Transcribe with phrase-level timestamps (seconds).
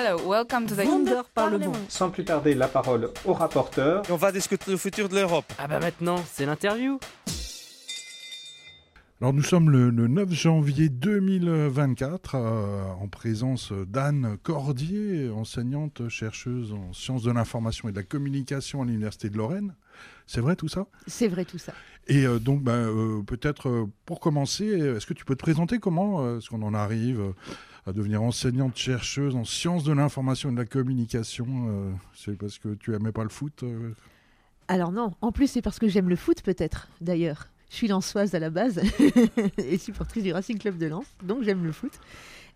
[0.00, 1.72] Hello, welcome to the Wonder Parlement.
[1.88, 4.08] Sans plus tarder, la parole au rapporteur.
[4.08, 5.52] Et on va discuter le futur de l'Europe.
[5.58, 7.00] Ah bah maintenant, c'est l'interview.
[9.20, 16.72] Alors nous sommes le, le 9 janvier 2024 euh, en présence d'Anne Cordier, enseignante chercheuse
[16.72, 19.74] en sciences de l'information et de la communication à l'Université de Lorraine.
[20.28, 20.86] C'est vrai tout ça?
[21.08, 21.72] C'est vrai tout ça.
[22.06, 25.80] Et euh, donc ben, euh, peut-être euh, pour commencer, est-ce que tu peux te présenter?
[25.80, 27.20] Comment euh, est-ce qu'on en arrive?
[27.20, 27.32] euh,
[27.88, 32.58] à devenir enseignante chercheuse en sciences de l'information et de la communication euh, C'est parce
[32.58, 33.94] que tu aimais pas le foot euh
[34.68, 37.48] Alors non, en plus c'est parce que j'aime le foot peut-être d'ailleurs.
[37.70, 38.80] Je suis lançoise à la base
[39.58, 41.92] et supportrice du Racing Club de Lens, donc j'aime le foot.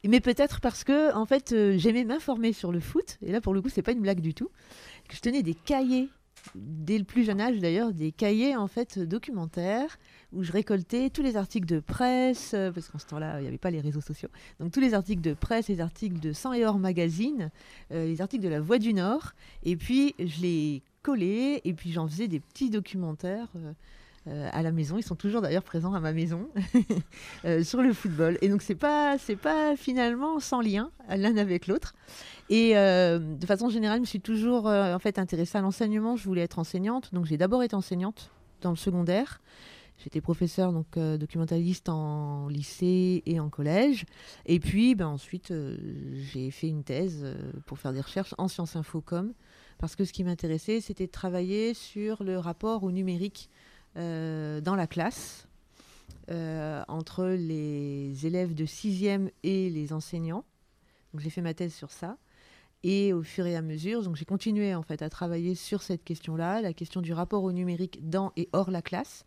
[0.05, 3.55] Mais peut-être parce que en fait euh, j'aimais m'informer sur le foot et là pour
[3.55, 4.51] le coup c'est pas une blague du tout.
[5.11, 6.11] Je tenais des cahiers
[6.55, 9.99] dès le plus jeune âge d'ailleurs des cahiers en fait documentaires
[10.33, 13.49] où je récoltais tous les articles de presse euh, parce qu'en ce temps-là il n'y
[13.49, 14.29] avait pas les réseaux sociaux
[14.61, 17.51] donc tous les articles de presse les articles de Sang et Or magazine
[17.93, 21.93] euh, les articles de la Voix du Nord et puis je les collais et puis
[21.93, 23.49] j'en faisais des petits documentaires
[24.29, 26.49] euh, à la maison, ils sont toujours d'ailleurs présents à ma maison
[27.65, 28.39] sur le football.
[28.41, 31.97] Et donc c'est pas c'est pas finalement sans lien l'un avec l'autre.
[32.53, 36.17] Et euh, de façon générale, je me suis toujours euh, en fait intéressée à l'enseignement.
[36.17, 39.41] Je voulais être enseignante, donc j'ai d'abord été enseignante dans le secondaire.
[39.97, 44.05] J'étais professeure donc euh, documentaliste en lycée et en collège.
[44.45, 45.51] Et puis ben, ensuite
[46.13, 47.27] j'ai fait une thèse
[47.65, 49.33] pour faire des recherches en sciences infocom
[49.79, 53.49] parce que ce qui m'intéressait c'était de travailler sur le rapport au numérique
[53.97, 55.49] dans la classe
[56.29, 60.45] entre les élèves de 6e et les enseignants.
[61.15, 62.19] Donc j'ai fait ma thèse sur ça.
[62.85, 66.61] Et au fur et à mesure, j'ai continué en fait à travailler sur cette question-là,
[66.61, 69.25] la question du rapport au numérique dans et hors la classe,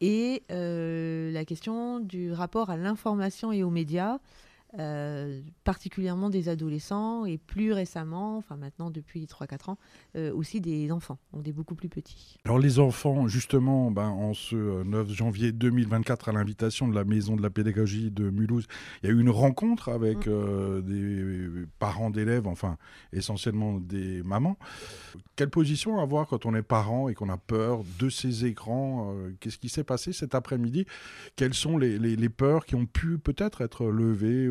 [0.00, 4.18] et euh, la question du rapport à l'information et aux médias,
[4.78, 9.78] euh, particulièrement des adolescents et plus récemment, enfin maintenant depuis 3-4 ans,
[10.16, 12.36] euh, aussi des enfants, donc des beaucoup plus petits.
[12.44, 17.04] Alors les enfants, justement, ben, en ce euh, 9 janvier 2024, à l'invitation de la
[17.04, 18.66] Maison de la Pédagogie de Mulhouse,
[19.02, 20.30] il y a eu une rencontre avec Mm.
[20.30, 22.76] euh, des parents d'élèves, enfin
[23.12, 24.56] essentiellement des mamans.
[25.36, 29.30] Quelle position avoir quand on est parent et qu'on a peur de ces écrans euh,
[29.40, 30.84] Qu'est-ce qui s'est passé cet après-midi?
[31.36, 34.48] Quelles sont les, les- les peurs qui ont pu peut-être être levées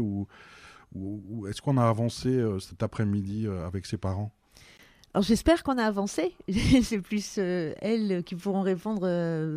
[0.96, 4.32] ou, est-ce qu'on a avancé euh, cet après-midi euh, avec ses parents?
[5.14, 6.34] Alors j'espère qu'on a avancé.
[6.84, 9.08] C'est plus euh, elles qui pourront répondre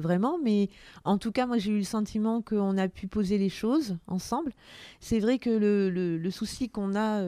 [0.01, 0.71] vraiment, mais
[1.05, 4.53] en tout cas, moi j'ai eu le sentiment qu'on a pu poser les choses ensemble.
[5.01, 7.23] C'est vrai que le, souci qu'on a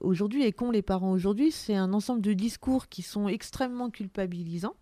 [0.00, 4.74] aujourd'hui et qu'ont les parents aujourd'hui, c'est un ensemble de discours qui sont extrêmement culpabilisants.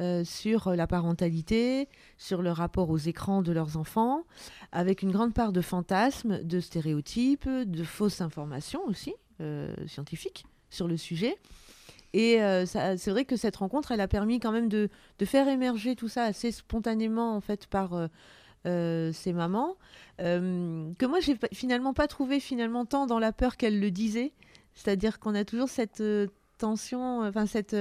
[0.00, 4.24] Euh, sur la parentalité, sur le rapport aux écrans de leurs enfants,
[4.70, 10.86] avec une grande part de fantasmes, de stéréotypes, de fausses informations aussi, euh, scientifiques, sur
[10.86, 11.36] le sujet.
[12.12, 14.90] Et euh, c'est vrai que cette rencontre, elle a permis quand même de,
[15.24, 18.08] faire émerger tout ça assez spontanément en fait par
[18.66, 19.76] euh, ces mamans,
[20.18, 24.32] que moi j'ai finalement pas trouvé finalement tant dans la peur qu'elles le disaient.
[24.74, 26.02] C'est-à-dire qu'on a toujours cette
[26.58, 27.76] tension, enfin cette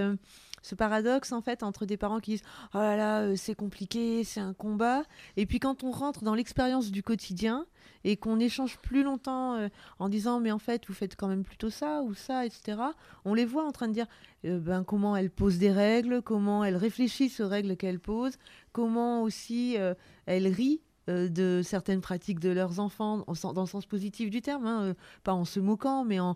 [0.66, 2.44] ce paradoxe en fait entre des parents qui disent
[2.74, 5.04] oh là là euh, c'est compliqué c'est un combat.
[5.38, 7.68] Et puis quand on rentre dans l'expérience du quotidien
[8.04, 11.44] et qu'on échange plus longtemps euh, en disant mais en fait vous faites quand même
[11.44, 12.80] plutôt ça ou ça etc
[13.26, 14.08] on les voit en train de dire
[14.46, 18.38] euh, ben, comment elles posent des règles, comment elles réfléchissent aux règles qu'elles posent,
[18.72, 19.78] comment aussi
[20.26, 24.82] elles rient de certaines pratiques de leurs enfants, dans le sens positif du terme, hein,
[24.84, 24.94] euh,
[25.24, 26.36] pas en se moquant, mais en,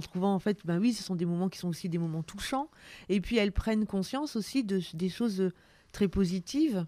[0.00, 2.70] trouvant en fait, ben oui, ce sont des moments qui sont aussi des moments touchants,
[3.08, 5.52] et puis elles prennent conscience aussi de, des choses euh,
[5.92, 6.86] très positives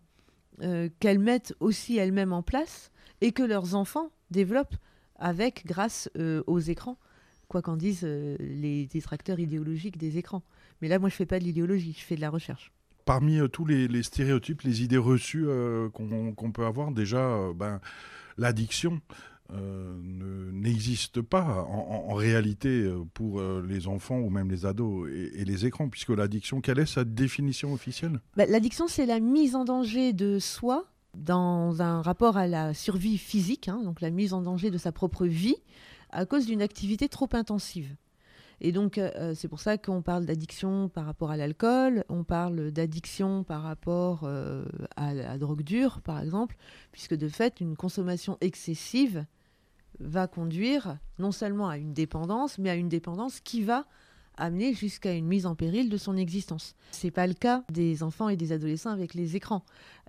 [0.62, 4.76] euh, qu'elles mettent aussi elles-mêmes en place, et que leurs enfants développent
[5.16, 6.98] avec, grâce euh, aux écrans
[7.48, 10.42] quoi qu'en disent euh, les détracteurs idéologiques des écrans.
[10.80, 12.72] Mais là, moi, je fais pas de l'idéologie, je fais de la recherche.
[13.06, 17.80] Parmi euh, tous les, stéréotypes, les idées reçues euh, qu'on peut avoir, déjà, euh, ben,
[18.36, 19.00] l'addiction
[19.48, 25.66] ne- n'existe pas en, réalité pour les enfants ou même les ados et, et les
[25.66, 28.20] écrans, puisque l'addiction, quelle est sa définition officielle?
[28.36, 30.84] Bah, L'addiction, c'est la mise en danger de soi
[31.16, 34.90] dans un rapport à la survie physique, hein, donc la mise en danger de sa
[34.90, 35.56] propre vie
[36.10, 37.94] à cause d'une activité trop intensive.
[38.60, 42.70] Et donc, euh, c'est pour ça qu'on parle d'addiction par rapport à l'alcool, on parle
[42.70, 44.64] d'addiction par rapport euh,
[44.96, 46.56] à la drogue dure, par exemple,
[46.92, 49.26] puisque de fait, une consommation excessive
[50.00, 53.86] va conduire non seulement à une dépendance, mais à une dépendance qui va
[54.36, 56.74] amener jusqu'à une mise en péril de son existence.
[56.90, 59.64] C'est pas le cas des enfants et des adolescents avec les écrans.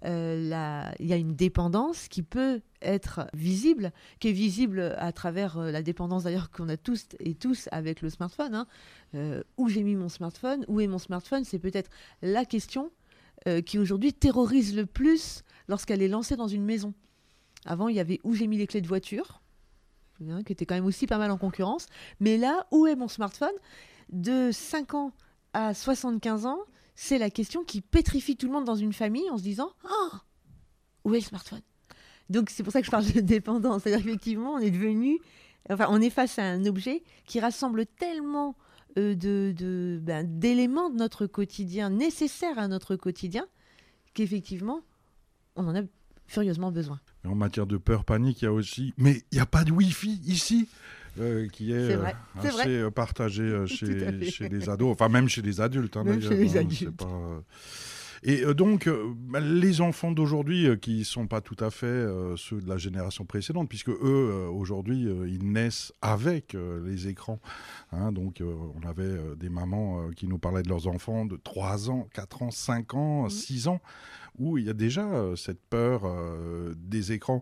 [0.05, 5.57] Euh, Il y a une dépendance qui peut être visible, qui est visible à travers
[5.57, 8.53] euh, la dépendance d'ailleurs qu'on a tous et tous avec le smartphone.
[8.53, 8.67] hein.
[9.15, 11.89] Euh, où j'ai mis mon smartphone Où est mon smartphone C'est peut-être
[12.21, 12.91] la question
[13.47, 16.93] euh, qui aujourd'hui terrorise le plus lorsqu'elle est lancée dans une maison.
[17.65, 19.41] Avant, il y avait où j'ai mis les clés de voiture,
[20.29, 21.87] hein, qui était quand même aussi pas mal en concurrence.
[22.19, 23.53] Mais là, où est mon smartphone?
[24.09, 25.11] De 5 ans
[25.53, 26.59] à 75 ans,
[26.95, 30.21] c'est la question qui pétrifie tout le monde dans une famille en se disant Ah
[31.03, 31.61] Où est le smartphone?
[32.29, 33.83] Donc c'est pour ça que je parle de dépendance.
[33.83, 35.19] C'est-à-dire on est devenu.
[35.69, 38.55] Enfin, on est face à un objet qui rassemble tellement
[38.97, 43.45] euh, de, de- ben, d'éléments de notre quotidien, nécessaires à notre quotidien,
[44.13, 44.81] qu'effectivement,
[45.55, 45.81] on en a
[46.25, 46.99] furieusement besoin.
[47.25, 48.93] En matière de peur, panique, il y a aussi.
[48.97, 50.69] Mais il n'y a pas de Wi-Fi ici
[51.19, 52.03] euh, qui est, euh,
[52.37, 52.67] assez vrai.
[52.69, 55.97] euh, partagé chez, les ados, enfin même chez les adultes.
[55.97, 56.79] hein, Même chez d'ailleurs, les hein, adultes.
[56.79, 57.43] c'est pas,
[58.23, 58.89] Et donc,
[59.29, 62.05] bah, les enfants d'aujourd'hui, qui ne sont pas tout à fait
[62.35, 66.55] ceux de la génération précédente, puisque eux, aujourd'hui, ils naissent avec
[66.85, 67.39] les écrans.
[67.91, 68.11] hein.
[68.11, 72.41] donc, on avait des mamans qui nous parlaient de leurs enfants de 3 ans, 4
[72.41, 73.29] ans, 5 ans, Mhm.
[73.29, 73.81] 6 ans,
[74.39, 75.05] où il y a déjà
[75.35, 76.01] cette peur
[76.75, 77.41] des écrans.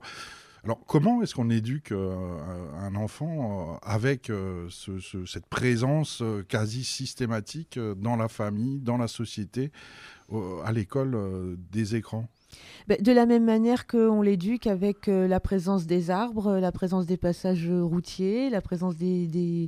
[0.66, 2.38] Alors, comment est-ce qu'on éduque euh,
[2.80, 8.98] un enfant euh, avec euh, ce- ce- cette présence quasi systématique dans la famille, dans
[8.98, 9.72] la société,
[10.64, 12.28] à l'école des écrans?
[12.88, 17.18] Ben, de la même manière qu'on l'éduque avec la présence des arbres, la présence des
[17.18, 19.68] passages routiers, la présence de,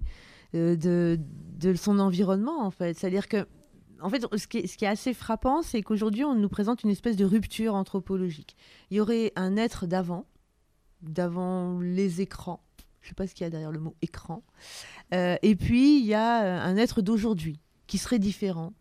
[1.75, 2.97] son environnement, en fait.
[2.97, 3.45] C'est-à-dire que,
[4.01, 7.25] en fait, ce qui est assez frappant, c'est qu'aujourd'hui, on nous présente une espèce de
[7.25, 8.55] rupture anthropologique.
[8.89, 10.25] Il y aurait un être d'avant,
[11.01, 12.61] d'avant les écrans.
[13.01, 14.43] Je ne sais pas ce qu'il y a derrière le mot écran.
[15.13, 18.73] Euh, et puis, il y a euh, un être d'aujourd'hui qui serait différent,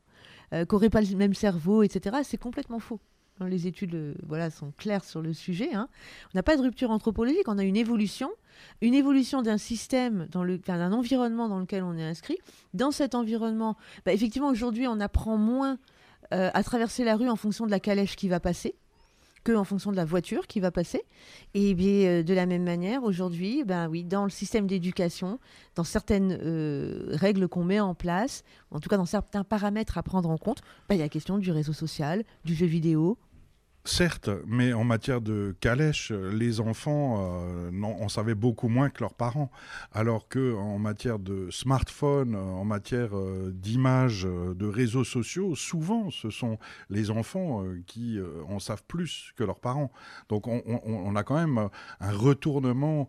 [0.53, 2.17] euh, qui n'aurait pas le même cerveau, etc.
[2.25, 2.99] C'est complètement faux.
[3.39, 5.75] Hein, Les études euh, voilà, sont claires sur le sujet.
[5.75, 5.89] hein.
[6.35, 8.31] On n'a pas de rupture anthropologique, on a une évolution,
[8.81, 12.39] une évolution d'un système, d'un environnement dans lequel on est inscrit.
[12.75, 15.79] Dans cet environnement, bah, effectivement, aujourd'hui, on apprend moins
[16.33, 18.75] à traverser la rue en fonction de la calèche qui va passer
[19.55, 21.05] en fonction de la voiture qui va passer.
[21.55, 25.39] Et bien, euh, de la même manière, aujourd'hui, ben oui, dans le système d'éducation,
[25.75, 30.03] dans certaines euh, règles qu'on met en place, en tout cas dans certains paramètres à
[30.03, 33.19] prendre en compte, ben, il y a la question du réseau social, du jeu vidéo,
[33.89, 39.01] Certes, mais en matière de calèche, les enfants euh, n'en- en savaient beaucoup moins que
[39.01, 39.49] leurs parents.
[39.93, 45.55] Alors que en matière de smartphone, euh, en matière euh, d'images, euh, de réseaux sociaux,
[45.55, 46.59] souvent ce sont
[46.91, 48.19] les enfants qui
[48.49, 49.93] en savent plus que leurs parents.
[50.29, 51.69] Donc on, on- on a quand même
[52.01, 53.09] un retournement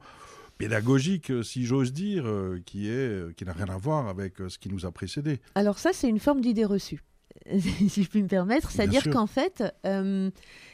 [0.59, 2.25] pédagogique, si j'ose dire,
[2.65, 5.39] qui est qui n'a rien à voir avec ce qui nous a précédé.
[5.55, 7.03] Alors ça, c'est une forme d'idée reçue,
[7.59, 8.71] si je puis me permettre.
[8.71, 10.29] C'est-à-dire qu'en fait, euh,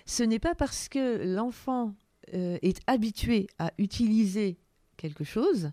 [0.05, 1.93] ce n'est pas parce que l'enfant
[2.33, 4.57] euh, est habitué à utiliser
[4.97, 5.71] quelque chose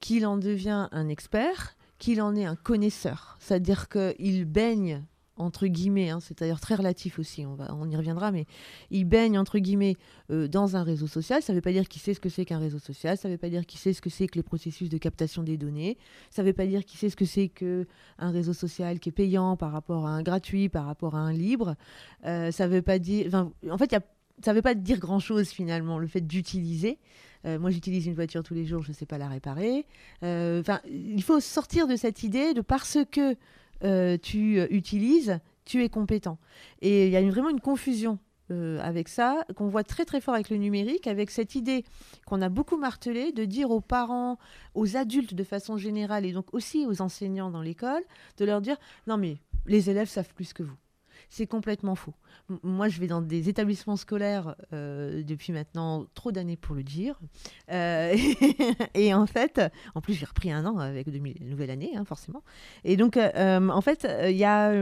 [0.00, 3.36] qu'il en devient un expert, qu'il en est un connaisseur.
[3.40, 5.04] C'est-à-dire qu'il baigne
[5.40, 8.46] entre guillemets, hein, c'est d'ailleurs très relatif aussi, on, va, y reviendra, mais
[8.90, 9.96] il baigne entre guillemets
[10.30, 11.42] euh, dans un réseau social.
[11.42, 13.34] Ça ne veut pas dire qu'il sait ce que c'est qu'un réseau social, ça ne
[13.34, 15.96] veut pas dire qu'il sait ce que c'est que les processus de captation des données,
[16.30, 17.86] ça ne veut pas dire qu'il sait ce que c'est que
[18.18, 21.32] un réseau social qui est payant par rapport à un gratuit, par rapport à un
[21.32, 21.74] libre.
[22.26, 23.32] Euh, ça veut pas dire.
[23.34, 23.96] en fait,
[24.44, 26.98] ça ne veut pas dire grand-chose finalement, le fait d'utiliser.
[27.46, 29.86] Euh, moi, j'utilise une voiture tous les jours, je ne sais pas la réparer.
[30.22, 33.36] Euh, il faut sortir de cette idée de parce que
[33.84, 36.38] euh, tu euh, utilises, tu es compétent.
[36.82, 38.18] Et il y a vraiment une confusion
[38.50, 41.84] euh, avec ça, qu'on voit très très fort avec le numérique, avec cette idée
[42.26, 44.38] qu'on a beaucoup martelée de dire aux parents,
[44.74, 48.02] aux adultes de façon générale, et donc aussi aux enseignants dans l'école,
[48.38, 50.76] de leur dire non mais les élèves savent plus que vous.
[51.30, 52.14] C'est complètement faux.
[52.64, 57.20] Moi, je vais dans des établissements scolaires euh, depuis maintenant trop d'années pour le dire.
[57.70, 58.16] Euh,
[58.94, 59.60] et en fait,
[59.94, 62.42] en plus, j'ai repris un an avec de nouvelle année, hein, forcément.
[62.82, 64.74] Et donc, euh, en fait, il y a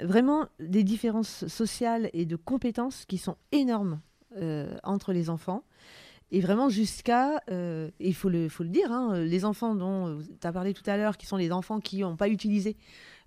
[0.00, 4.00] vraiment des différences sociales et de compétences qui sont énormes
[4.82, 5.62] entre les enfants.
[6.32, 10.74] Et vraiment jusqu'à, euh, il faut le, dire, hein, les enfants dont tu as parlé
[10.74, 12.76] tout à l'heure, qui sont les enfants qui n'ont pas utilisé,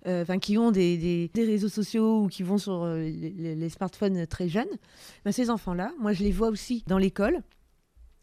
[0.06, 4.26] euh, enfin qui ont des, réseaux sociaux ou qui vont sur euh, les, les smartphones
[4.26, 4.68] très jeunes,
[5.24, 7.42] ben, ces enfants-là, moi je les vois aussi dans l'école.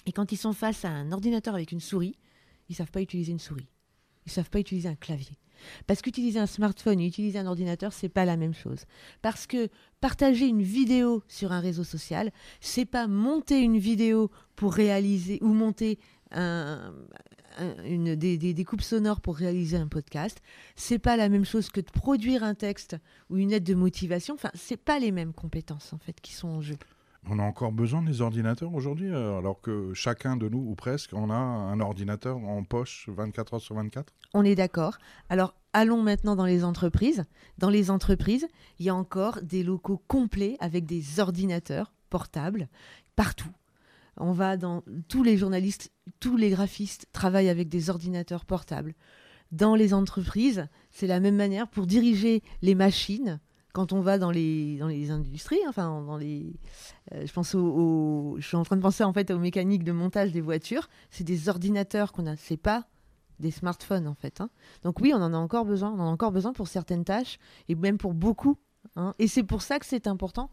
[0.05, 2.15] Et quand ils sont face à un ordinateur avec une souris,
[2.69, 3.67] ils savent pas utiliser une souris.
[4.27, 5.39] Ils savent pas utiliser un clavier.
[5.87, 8.85] Parce qu'utiliser un smartphone et utiliser un ordinateur, c'est pas la même chose.
[9.23, 9.69] Parce que
[10.01, 12.31] partager une vidéo sur un réseau social,
[12.61, 15.97] c'est pas monter une vidéo pour réaliser ou monter
[17.57, 20.41] des coupes sonores pour réaliser un podcast.
[20.75, 22.95] C'est pas la même chose que de produire un texte
[23.31, 24.35] ou une aide de motivation.
[24.35, 26.77] Enfin, c'est pas les mêmes compétences en fait qui sont en jeu.
[27.29, 31.11] On a encore besoin des ordinateurs aujourd'hui, euh, alors que chacun de nous, ou presque,
[31.13, 34.97] on a un ordinateur en poche 24 heures sur 24 On est d'accord.
[35.29, 37.25] Alors, allons maintenant dans les entreprises.
[37.57, 38.47] Dans les entreprises,
[38.79, 42.69] il y a encore des locaux complets avec des ordinateurs portables
[43.15, 43.51] partout.
[44.15, 48.95] On va dans tous les journalistes, tous les graphistes travaillent avec des ordinateurs portables.
[49.51, 53.39] Dans les entreprises, c'est la même manière pour diriger les machines.
[53.73, 54.79] Quand on va dans les,
[55.11, 56.55] industries, enfin dans les,
[57.13, 59.91] euh, je pense au- je suis en train de penser en fait aux mécaniques de
[59.91, 60.89] montage des voitures.
[61.11, 62.87] C'est des ordinateurs qu'on a, c'est pas
[63.39, 64.41] des smartphones en fait.
[64.41, 64.49] hein.
[64.83, 65.91] Donc oui, on en a encore besoin.
[65.91, 67.37] On en a encore besoin pour certaines tâches
[67.69, 68.57] et même pour beaucoup.
[68.95, 69.13] hein.
[69.19, 70.49] Et c'est pour ça que c'est important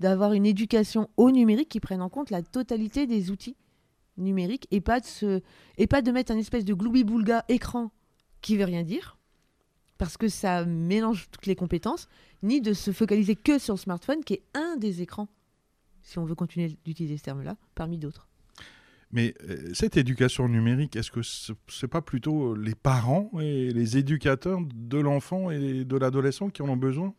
[0.00, 3.56] d'avoir une éducation au numérique qui prenne en compte la totalité des outils
[4.16, 5.42] numériques et pas de se
[5.78, 7.92] et pas de mettre un espèce de gloubi-boulga écran
[8.40, 9.16] qui veut rien dire
[9.98, 12.08] parce que ça mélange toutes les compétences,
[12.42, 15.28] ni de se focaliser que sur le smartphone qui est un des écrans,
[16.02, 18.28] si on veut continuer d'utiliser ce terme-là, parmi d'autres.
[19.12, 23.96] Mais euh, cette éducation numérique, est-ce que ce n'est pas plutôt les parents et les
[23.96, 27.14] éducateurs de l'enfant et de l'adolescent qui en ont besoin?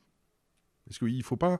[0.89, 1.57] Est-ce qu'il ne faut pas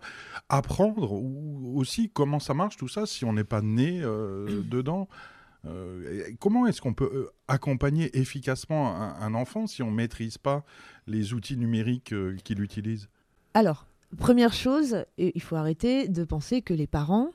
[0.50, 5.07] apprendre aussi comment ça marche tout ça si on n'est pas né euh, dedans?
[5.67, 10.63] Euh, comment est-ce qu'on peut euh, accompagner efficacement un, enfant si on ne maîtrise pas
[11.07, 13.10] les outils numériques euh, qu'il utilise?
[13.53, 17.31] Alors, première chose, il faut arrêter de penser que les parents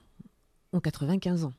[0.72, 1.52] ont 95 ans.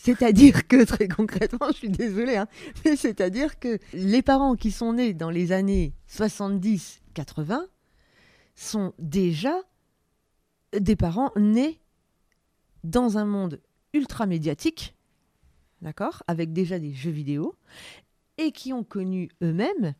[0.00, 2.48] C'est-à-dire que, très concrètement, je suis désolée, hein,
[2.84, 7.60] mais c'est-à-dire que les parents qui sont nés dans les années 70-80
[8.56, 9.54] sont déjà
[10.78, 11.80] des parents nés
[12.82, 13.60] dans un monde
[13.92, 14.94] ultra médiatique,
[15.80, 17.54] d'accord, avec déjà des jeux vidéo,
[18.38, 19.94] et qui ont connu eux-mêmes,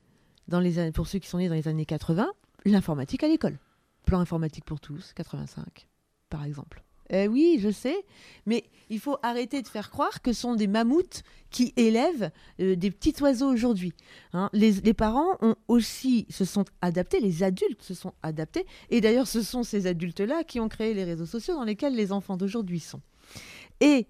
[0.94, 2.30] pour ceux qui sont nés dans les années 80,
[2.64, 3.58] l'informatique à l'école.
[4.04, 5.88] Plan informatique pour tous, 85,
[6.28, 6.82] par exemple.
[7.14, 8.04] Eh oui, je sais,
[8.46, 12.30] mais il faut arrêter de faire croire que ce sont des mammouths qui élèvent
[12.60, 13.92] euh, des petits oiseaux aujourd'hui.
[14.32, 14.48] hein.
[14.54, 19.26] les, les parents ont aussi se sont adaptés, les adultes se sont adaptés, et d'ailleurs
[19.26, 22.80] ce sont ces adultes-là qui ont créé les réseaux sociaux dans lesquels les enfants d'aujourd'hui
[22.80, 23.02] sont.
[23.82, 24.06] Et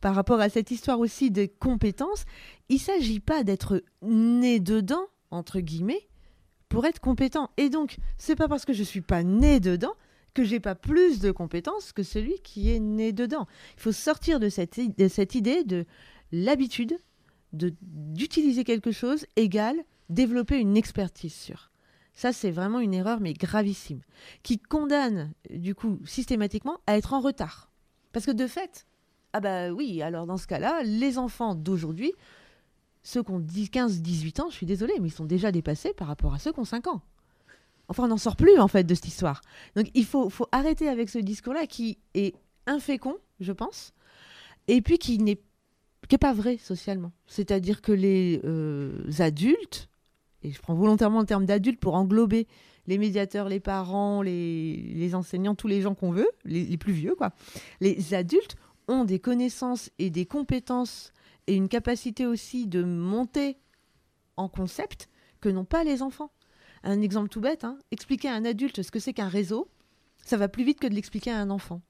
[0.00, 2.24] par rapport à cette histoire aussi de compétences,
[2.68, 6.08] il ne s'agit pas d'être né dedans, entre guillemets,
[6.68, 7.50] pour être compétent.
[7.56, 9.94] Et donc, c'est pas parce que je suis pas né dedans
[10.34, 13.46] que j'ai pas plus de compétences que celui qui est né dedans.
[13.76, 15.86] Il faut sortir de cette, de cette idée de
[16.32, 16.98] l'habitude
[17.52, 19.76] de d'utiliser quelque chose égale
[20.10, 21.70] développer une expertise sur.
[22.12, 24.00] Ça, c'est vraiment une erreur, mais gravissime,
[24.42, 27.70] qui condamne, du coup, systématiquement à être en retard.
[28.12, 28.86] Parce que de fait,
[29.36, 32.14] ah bah oui, alors dans ce cas-là, les enfants d'aujourd'hui,
[33.02, 35.92] ceux qui ont 10, 15, 18 ans, je suis désolée, mais ils sont déjà dépassés
[35.92, 37.02] par rapport à ceux qui ont 5 ans.
[37.88, 39.42] Enfin, on n'en sort plus, en fait, de cette histoire.
[39.74, 42.34] Donc, il faut, faut arrêter avec ce discours-là qui est
[42.66, 43.92] infécond, je pense,
[44.68, 45.38] et puis qui n'est
[46.08, 47.12] qui pas vrai socialement.
[47.26, 49.90] C'est-à-dire que les euh, adultes,
[50.42, 52.46] et je prends volontairement le terme d'adulte pour englober
[52.86, 57.14] les médiateurs, les parents, les, les enseignants, tous les gens qu'on veut, les plus vieux,
[57.16, 57.32] quoi.
[57.82, 58.56] Les adultes
[58.88, 61.12] ont des connaissances et des compétences
[61.46, 63.56] et une capacité aussi de monter
[64.36, 65.08] en concept
[65.40, 66.30] que n'ont pas les enfants.
[66.82, 69.68] Un exemple tout bête, hein, expliquer à un adulte ce que c'est qu'un réseau,
[70.24, 71.82] ça va plus vite que de l'expliquer à un enfant.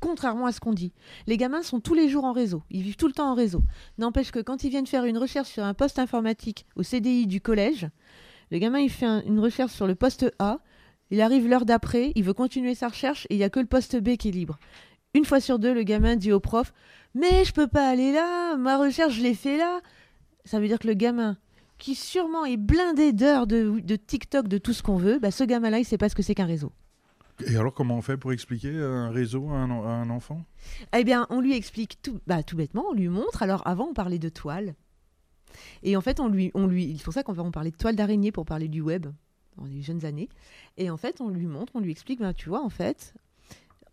[0.00, 0.92] Contrairement à ce qu'on dit.
[1.26, 3.62] Les gamins sont tous les jours en réseau, ils vivent tout le temps en réseau.
[3.96, 7.40] N'empêche que quand ils viennent faire une recherche sur un poste informatique au CDI du
[7.40, 7.88] collège,
[8.50, 10.60] le gamin il fait un- une recherche sur le poste A,
[11.10, 13.66] il arrive l'heure d'après, il veut continuer sa recherche et il n'y a que le
[13.66, 14.58] poste B qui est libre.
[15.14, 16.72] Une fois sur deux, le gamin dit au prof
[17.14, 19.80] Mais je peux pas aller là, ma recherche je l'ai fait là.
[20.44, 21.38] Ça veut dire que le gamin,
[21.78, 25.44] qui sûrement est blindé d'heures de, de TikTok, de tout ce qu'on veut, bah, ce
[25.44, 26.72] gamin-là, il sait pas ce que c'est qu'un réseau.
[27.46, 30.44] Et alors, comment on fait pour expliquer un réseau à un, à un enfant?
[30.96, 33.42] Eh bien, on lui explique tout, bah, tout bêtement, on lui montre.
[33.42, 34.74] Alors, avant, on parlait de toile.
[35.82, 37.76] Et en fait, on lui, on lui, c'est pour ça qu'on va on parlait de
[37.76, 39.06] toile d'araignée pour parler du web
[39.56, 40.28] dans les jeunes années.
[40.76, 43.14] Et en fait, on lui montre, on lui explique, ben, tu vois, en fait,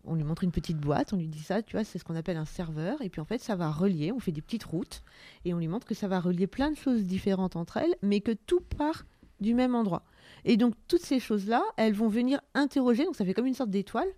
[0.04, 2.16] on lui montre une petite boîte, on lui dit ça, tu vois, c'est ce qu'on
[2.16, 3.00] appelle un serveur.
[3.02, 5.02] Et puis, en fait, ça va relier, on fait des petites routes.
[5.44, 8.20] Et on lui montre que ça va relier plein de choses différentes entre elles, mais
[8.20, 9.04] que tout part
[9.40, 10.04] du même endroit.
[10.44, 13.70] Et donc, toutes ces choses-là, elles vont venir interroger, donc ça fait comme une sorte
[13.70, 14.08] d'étoile,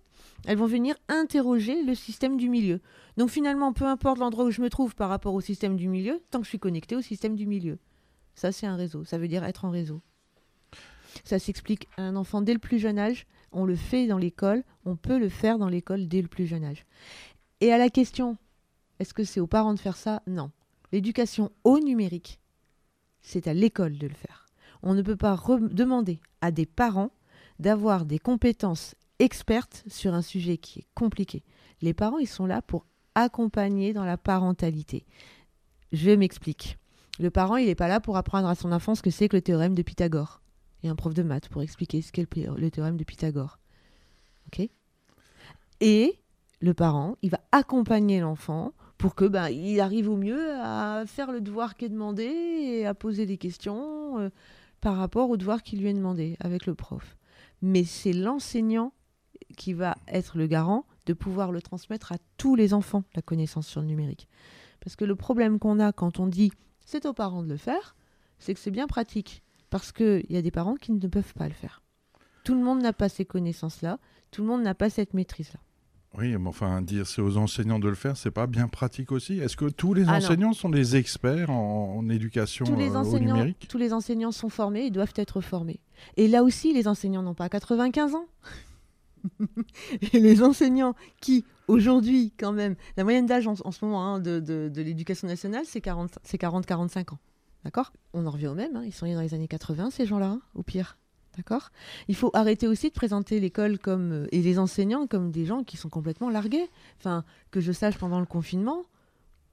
[0.45, 2.81] elles vont venir interroger le système du milieu.
[3.17, 6.21] Donc finalement, peu importe l'endroit où je me trouve par rapport au système du milieu,
[6.31, 7.79] tant que je suis connecté au système du milieu.
[8.35, 9.03] Ça, c'est un réseau.
[9.03, 10.01] Ça veut dire être en réseau.
[11.23, 13.25] Ça s'explique à un enfant dès le plus jeune âge.
[13.55, 14.63] On le fait dans l'école.
[14.85, 16.85] On peut le faire dans l'école dès le plus jeune âge.
[17.61, 18.37] Et à la question,
[18.99, 20.21] est-ce que c'est aux parents de faire ça?
[20.27, 20.51] Non.
[20.91, 22.39] L'éducation au numérique,
[23.21, 24.45] c'est à l'école de le faire.
[24.83, 27.11] On ne peut pas demander à des parents
[27.57, 31.43] d'avoir des compétences expertes sur un sujet qui est compliqué.
[31.81, 32.85] Les parents, ils sont là pour
[33.15, 35.05] accompagner dans la parentalité.
[35.93, 36.77] Je m'explique.
[37.19, 39.37] Le parent, il n'est pas là pour apprendre à son enfant ce que c'est que
[39.37, 40.41] le théorème de Pythagore.
[40.87, 43.59] A un prof de maths pour expliquer ce qu'est le, théorème de Pythagore.
[44.47, 44.69] OK?
[45.81, 46.19] Et
[46.61, 51.31] le parent, il va accompagner l'enfant pour que ben, il arrive au mieux à faire
[51.31, 54.29] le devoir qui est demandé et à poser des questions euh,
[54.79, 57.17] par rapport au devoir qui lui est demandé avec le prof.
[57.61, 58.93] Mais c'est l'enseignant
[59.57, 63.67] qui va être le garant de pouvoir le transmettre à tous les enfants, la connaissance
[63.67, 64.27] sur le numérique.
[64.79, 66.51] Parce que le problème qu'on a quand on dit
[66.85, 67.95] c'est aux parents de le faire,
[68.37, 69.43] c'est que c'est bien pratique.
[69.75, 71.81] Parce qu'il y a des parents qui ne peuvent pas le faire.
[72.45, 73.99] Tout le monde n'a pas ces connaissances-là,
[74.31, 75.59] tout le monde n'a pas cette maîtrise-là.
[76.17, 79.37] Oui, mais enfin, dire c'est aux enseignants de le faire, c'est pas bien pratique aussi.
[79.39, 83.19] Est-ce que tous les ah enseignants sont des experts en, éducation tous les euh, au
[83.19, 83.67] numérique?
[83.67, 85.81] Tous les enseignants sont formés, ils doivent être formés.
[86.15, 88.27] Et là aussi, les enseignants n'ont pas 95 ans.
[90.13, 94.71] et les enseignants qui, aujourd'hui, quand même, la moyenne d'âge en, ce moment hein, de,
[94.73, 97.19] l'éducation nationale, c'est 40-45 ans.
[97.65, 97.91] D'accord?
[98.13, 98.83] On en revient au même, hein.
[98.85, 100.97] ils sont nés dans les années 80, ces gens-là, hein, au pire.
[101.35, 101.71] D'accord?
[102.07, 105.63] Il faut arrêter aussi de présenter l'école comme euh, et les enseignants comme des gens
[105.63, 106.69] qui sont complètement largués.
[106.99, 108.83] Enfin, que je sache pendant le confinement,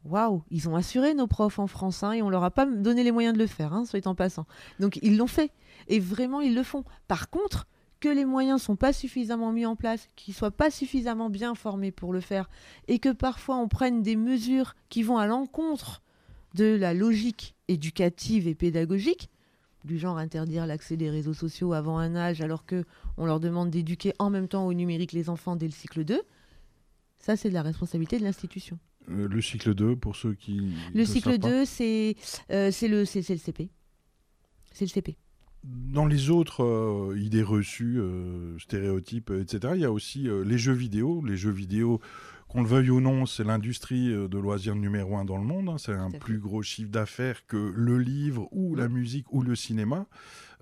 [0.05, 3.13] waouh, ils ont assuré nos profs en France et on leur a pas donné les
[3.13, 4.47] moyens de le faire, hein, soit en passant.
[4.79, 5.51] Donc ils l'ont fait
[5.89, 6.85] et vraiment ils le font.
[7.09, 7.67] Par contre,
[7.99, 11.93] que les moyens sont pas suffisamment mis en place, qu'ils soient pas suffisamment bien formés
[11.93, 12.51] pour le faire,
[12.89, 16.03] et que parfois on prenne des mesures qui vont à l'encontre
[16.55, 19.31] de la logique éducative et pédagogique,
[19.85, 22.85] du genre interdire l'accès des réseaux sociaux avant un âge alors que
[23.17, 26.21] on leur demande d'éduquer en même temps au numérique les enfants dès le cycle 2,
[27.19, 28.79] ça c'est de la responsabilité de l'institution.
[29.11, 32.17] Euh, le cycle 2 pour ceux qui Le cycle 2 c'est
[32.51, 33.71] euh, c'est le c'est le CP.
[34.73, 35.17] C'est le CP
[35.65, 38.01] dans les autres euh, idées reçues,
[38.59, 41.23] stéréotypes, etc., il y a aussi les jeux vidéo.
[41.25, 42.01] Les jeux vidéo,
[42.53, 45.71] qu'on le veuille ou non, c'est l'industrie de loisirs numéro un dans le monde.
[45.71, 45.79] Hein.
[45.79, 50.07] C'est un plus gros chiffre d'affaires que le livre ou la musique ou le cinéma.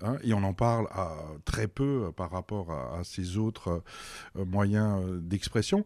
[0.03, 0.17] Hein.
[0.23, 3.83] et on en parle à, très peu par rapport à, à ces autres
[4.35, 5.85] moyens d'expression.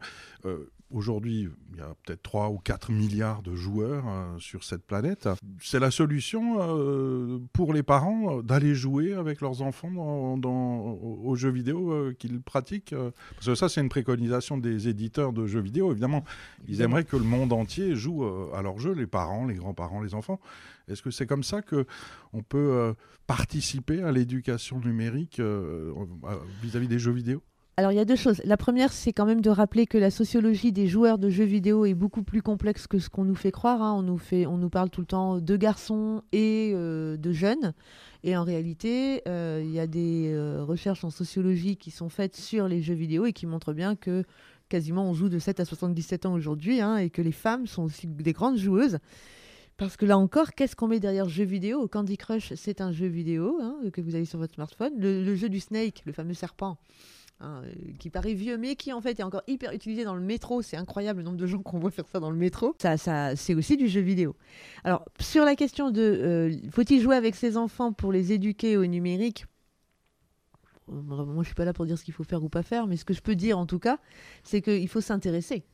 [0.92, 5.28] Aujourd'hui, il y a peut-être 3 ou 4 milliards de joueurs euh, sur cette planète.
[5.60, 11.36] C'est la solution euh, pour les parents euh, d'aller jouer avec leurs enfants dans, aux
[11.36, 12.94] jeux vidéo qu'ils pratiquent
[13.34, 15.92] Parce que ça, c'est une préconisation des éditeurs de jeux vidéo.
[15.92, 16.24] Évidemment,
[16.68, 20.14] ils aimeraient que le monde entier joue à leurs jeux, les parents, les grands-parents, les
[20.14, 20.40] enfants.
[20.88, 21.88] Est-ce que c'est comme ça que
[22.32, 22.94] on peut
[23.26, 27.42] participer à l'éducation numérique vis à -vis des jeux vidéo?
[27.78, 28.42] Alors il y a deux choses.
[28.46, 31.86] La première, c'est quand même de rappeler que la sociologie des joueurs de jeux vidéo
[31.86, 33.82] est beaucoup plus complexe que ce qu'on nous fait croire.
[33.82, 33.94] Hein.
[33.98, 37.74] On, nous fait, on nous parle tout le temps de garçons et euh, de jeunes.
[38.24, 42.38] Et en réalité, euh, il y a des euh, recherches en sociologie qui sont faites
[42.38, 44.24] sur les jeux vidéo et qui montrent bien que
[44.70, 47.84] quasiment on joue de 7 à 77 ans aujourd'hui hein, et que les femmes sont
[47.84, 49.00] aussi des grandes joueuses.
[49.76, 51.90] Parce que là encore, qu'est-ce qu'on met derrière jeu vidéo?
[51.90, 54.94] Candy Crush, c'est un jeu vidéo hein, que vous avez sur votre smartphone.
[54.98, 56.78] le, jeu du Snake, le fameux serpent,
[57.42, 60.22] Hein, euh, qui paraît vieux, mais qui en fait est encore hyper utilisé dans le
[60.22, 60.62] métro.
[60.62, 62.76] C'est incroyable le nombre de gens qu'on voit faire ça dans le métro.
[62.82, 64.38] Ça, ça, c'est aussi du jeu vidéo.
[64.86, 68.86] Alors, sur la question de euh, faut-il jouer avec ses enfants pour les éduquer au
[68.86, 69.48] numérique?
[70.90, 72.88] Euh, moi, je suis pas là pour dire ce qu'il faut faire ou pas faire,
[72.88, 74.00] mais ce que je peux dire en tout cas,
[74.44, 75.66] c'est qu'il faut s'intéresser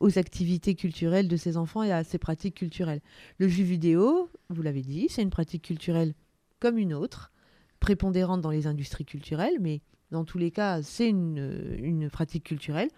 [0.00, 3.00] aux activités culturelles de ses enfants et à ses pratiques culturelles.
[3.38, 6.12] Le jeu vidéo, vous l'avez dit, c'est une pratique culturelle
[6.60, 7.32] comme une autre,
[7.80, 12.90] prépondérante dans les industries culturelles, mais dans tous les cas, c'est une, pratique culturelle,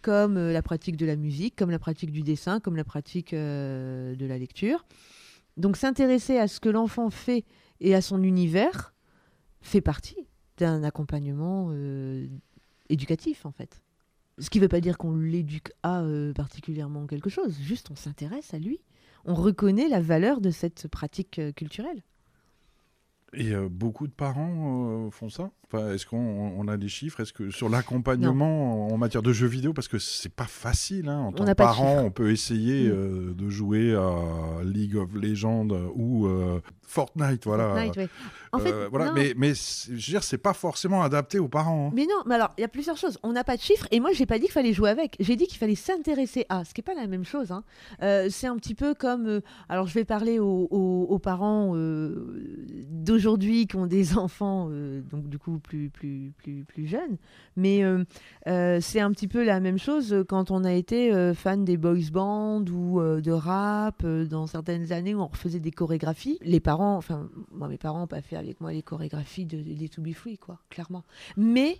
[0.00, 3.34] comme euh, la pratique de la musique, comme la pratique du dessin, comme la pratique
[3.34, 4.84] euh, de la lecture.
[5.56, 7.44] Donc s'intéresser à ce que l'enfant fait
[7.80, 8.94] et à son univers
[9.60, 12.26] fait partie d'un accompagnement euh,
[12.88, 13.82] éducatif, en fait.
[14.38, 16.02] Ce qui ne veut pas dire qu'on l'éduque à
[16.34, 18.80] particulièrement quelque chose, juste on s'intéresse à lui.
[19.24, 22.02] On reconnaît la valeur de cette pratique culturelle.
[23.34, 25.50] Et beaucoup de parents font ça?
[25.78, 27.20] Est-ce qu'on a des chiffres?
[27.20, 31.18] Est-ce que sur l'accompagnement en matière de jeux vidéo, parce que c'est pas facile, hein,
[31.20, 32.92] en tant que parent, on peut essayer mm.
[32.92, 37.74] euh, de jouer à League of Legends ou euh, Fortnite, voilà.
[38.54, 39.12] En fait, euh, voilà.
[39.12, 41.88] Mais, mais je veux dire, c'est pas forcément adapté aux parents.
[41.88, 41.92] Hein.
[41.94, 43.18] Mais non, mais alors il y a plusieurs choses.
[43.22, 45.16] On n'a pas de chiffres, et moi j'ai pas dit qu'il fallait jouer avec.
[45.20, 47.50] J'ai dit qu'il fallait s'intéresser à, ce qui est pas la même chose.
[47.50, 47.64] Hein.
[48.28, 49.40] c'est un petit peu comme,
[49.70, 51.74] alors je vais parler aux, aux parents
[53.02, 57.16] d'aujourd'hui qui ont des enfants, euh, donc du coup plus, plus, plus, plus jeunes.
[57.56, 58.04] Mais euh,
[58.46, 62.10] euh, c'est un petit peu la même chose quand on a été fan des boys
[62.12, 66.38] bands ou de rap dans certaines années où on refaisait des chorégraphies.
[66.42, 69.88] Les parents, enfin, moi, mes parents n'ont pas fait avec moi les chorégraphies de, des
[69.88, 71.04] To Be Free, quoi, clairement.
[71.36, 71.78] Mais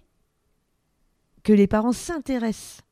[1.43, 2.83] que les parents s'intéressent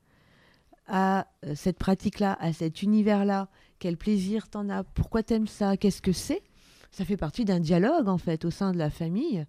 [0.87, 6.12] à cette pratique-là, à cet univers-là, quel plaisir t'en as, pourquoi t'aimes ça, qu'est-ce que
[6.12, 6.43] c'est,
[6.90, 9.44] ça fait partie d'un dialogue en fait au sein de la famille,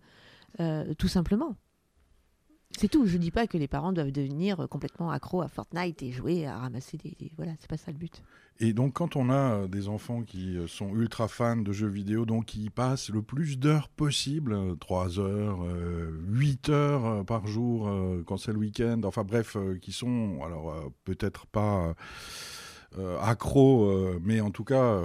[0.59, 1.55] euh, tout simplement.
[2.77, 3.05] C'est tout.
[3.05, 6.57] Je dis pas que les parents doivent devenir complètement accros à Fortnite et jouer à
[6.57, 8.23] ramasser des, des- voilà, c'est pas ça le but.
[8.61, 11.89] Et donc, quand on a euh, des enfants qui euh, sont ultra fans de jeux
[11.89, 15.59] vidéo, donc qui passent le plus d'heures possible, 3 heures,
[16.27, 20.39] 8 heures euh, par jour, euh, quand c'est le week-end, enfin bref, euh, qui sont,
[20.45, 21.93] alors euh, peut-être pas
[22.97, 25.01] euh, accros, euh, mais en tout cas,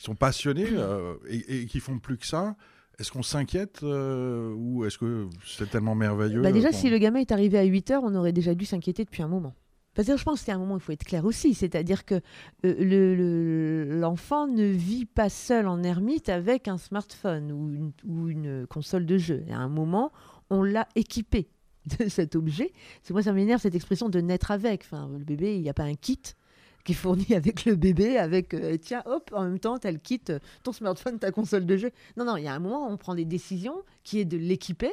[0.00, 2.56] ils sont passionnés euh, et, et qui font plus que ça.
[2.98, 7.20] Est-ce qu'on s'inquiète euh, ou est-ce que c'est tellement merveilleux Bah déjà, si le gamin
[7.20, 9.54] est arrivé à 8 heures, on aurait déjà dû s'inquiéter depuis un moment.
[9.94, 11.52] Parce que je pense qu'il y a un moment où il faut être clair aussi,
[11.54, 12.20] c'est-à-dire que euh,
[12.62, 18.28] le- le- l'enfant ne vit pas seul en ermite avec un smartphone ou une, ou
[18.28, 19.44] une console de jeu.
[19.50, 20.12] À un moment,
[20.50, 21.48] on l'a équipé
[21.98, 22.72] de cet objet.
[23.02, 24.82] C'est moi, ça m'énerve cette expression de naître avec.
[24.84, 26.20] Enfin, le bébé, il n'y a pas un kit
[26.84, 29.92] qui est fourni avec le bébé, avec euh, tiens, hop, en même temps, tu as
[29.92, 31.90] le kit, euh, ton smartphone, ta console de jeu.
[32.16, 34.36] Non, non, il y a un moment où on prend des décisions qui est de
[34.38, 34.90] l'équiper.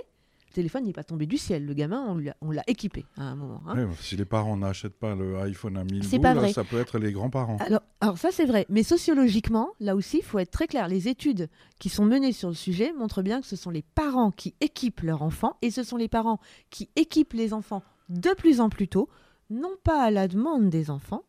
[0.50, 1.65] Le téléphone n'est pas tombé du ciel.
[1.67, 3.62] Le gamin, on l'a- équipé à un moment.
[3.67, 3.89] hein.
[4.00, 6.52] Si les parents n'achètent pas le iPhone à 1000 C'est boules, pas vrai.
[6.54, 7.58] ça peut être les grands-parents.
[7.60, 10.88] Alors, alors ça c'est vrai, mais sociologiquement, là aussi, il faut être très clair.
[10.88, 11.47] Les études
[11.80, 15.02] qui sont menées sur le sujet montrent bien que ce sont les parents qui équipent
[15.02, 16.39] leurs enfants et ce sont les parents
[16.71, 19.10] qui équipent les enfants de plus en plus tôt,
[19.52, 21.23] non pas à la demande des enfants,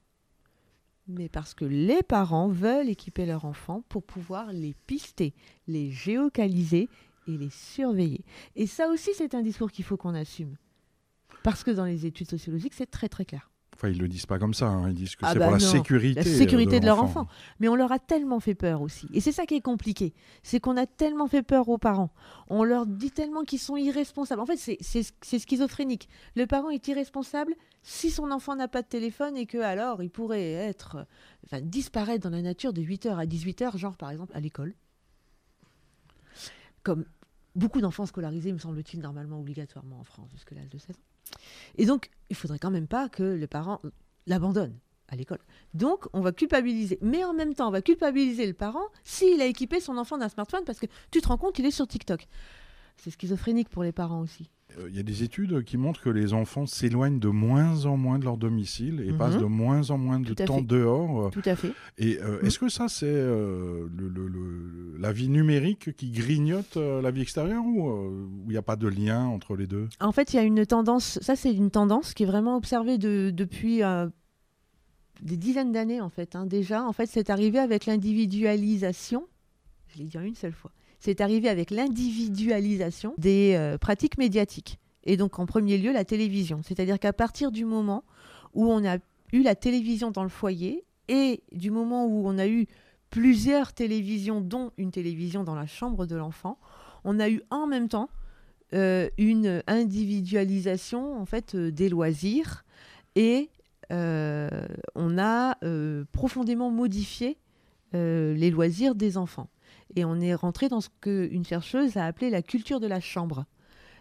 [1.09, 5.35] mais parce que les parents veulent équiper leurs enfants pour pouvoir les pister,
[5.67, 6.89] les géocaliser
[7.27, 8.25] et les surveiller.
[8.57, 10.57] Et ça aussi, c'est un discours qu'il faut qu'on assume.
[11.43, 13.51] Parce que dans les études sociologiques, c'est très très clair.
[13.81, 14.67] Enfin, ils le disent pas comme ça.
[14.67, 14.89] hein.
[14.89, 16.15] Ils disent que Ah c'est bah pour la sécurité.
[16.21, 17.29] La sécurité euh, de leur enfant.
[17.61, 19.07] Mais on leur a tellement fait peur aussi.
[19.15, 20.15] Et c'est ça qui est compliqué.
[20.43, 22.11] C'est qu'on a tellement fait peur aux parents.
[22.49, 24.41] On leur dit tellement qu'ils sont irresponsables.
[24.41, 26.09] En fait, c'est- schizophrénique.
[26.35, 30.11] Le parent est irresponsable si son enfant n'a pas de téléphone et que alors il
[30.11, 31.07] pourrait être,
[31.47, 34.75] enfin, disparaître dans la nature de 8h à 18h, genre par exemple à l'école.
[36.83, 37.05] Comme
[37.55, 41.01] beaucoup d'enfants scolarisés, me semble-t-il, normalement obligatoirement en France jusqu'à l'âge de 16 ans.
[41.77, 43.81] Et donc, il faudrait quand même pas que le parent
[44.27, 45.39] l'abandonne à l'école.
[45.75, 46.99] Donc, on va culpabiliser.
[47.01, 50.29] Mais en même temps, on va culpabiliser le parent s'il a équipé son enfant d'un
[50.29, 52.29] smartphone parce que tu te rends compte qu'il est sur TikTok.
[52.97, 54.51] C'est schizophrénique pour les parents aussi.
[54.77, 57.97] Euh, Il y a des études qui montrent que les enfants s'éloignent de moins en
[57.97, 59.19] moins de leur domicile et Mhm.
[59.19, 60.63] passent de moins en moins de temps fait.
[60.65, 61.31] dehors.
[61.31, 61.73] Tout à fait.
[61.97, 62.47] Et euh, Mhm.
[62.47, 67.11] est-ce que ça, c'est euh, le- le- le- la vie numérique qui grignote euh, la
[67.11, 69.89] vie extérieure ou il n'y a pas de lien entre les deux?
[70.01, 72.99] En fait, il y a une tendance, ça c'est une tendance qui est vraiment observée
[72.99, 73.81] de- depuis
[75.23, 76.37] des dizaines d'années en fait.
[76.37, 76.47] hein.
[76.47, 79.27] Déjà, en fait, c'est arrivé avec l'individualisation.
[79.89, 80.71] Je l'ai dit une seule fois.
[80.99, 84.79] C'est arrivé avec l'individualisation des euh, pratiques médiatiques.
[85.05, 86.61] Et donc, en premier lieu, la télévision.
[86.63, 88.05] C'est-à-dire qu'à partir du moment
[88.55, 88.99] où on a
[89.33, 92.67] eu la télévision dans le foyer et du moment où on a eu
[93.11, 96.59] plusieurs télévisions, dont une télévision dans la chambre de l'enfant,
[97.05, 98.11] on a eu en même temps
[98.75, 102.65] euh, une individualisation en fait euh, des loisirs
[103.15, 103.51] et
[103.91, 105.57] on a
[106.13, 107.39] profondément modifié
[107.95, 109.49] les loisirs des enfants
[109.97, 113.45] et on est rentré dans ce qu'une chercheuse a appelé la culture de la chambre.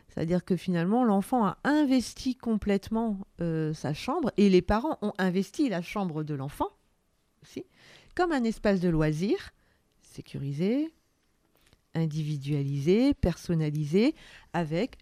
[0.09, 5.69] C'est-à-dire que finalement, l'enfant a investi complètement euh, sa chambre et les parents ont investi
[5.69, 6.69] la chambre de l'enfant
[7.43, 7.65] aussi
[8.15, 9.51] comme un espace de loisir
[10.01, 10.91] sécurisé,
[11.93, 14.15] individualisé, personnalisé,
[14.53, 14.97] avec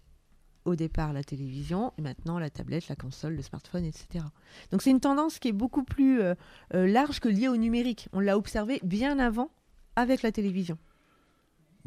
[0.66, 4.24] au départ la télévision et maintenant la tablette, la console, le smartphone, etc.
[4.70, 6.34] Donc c'est une tendance qui est beaucoup plus euh,
[6.74, 8.08] euh, large que liée au numérique.
[8.12, 9.50] On l'a observé bien avant
[9.96, 10.78] avec la télévision.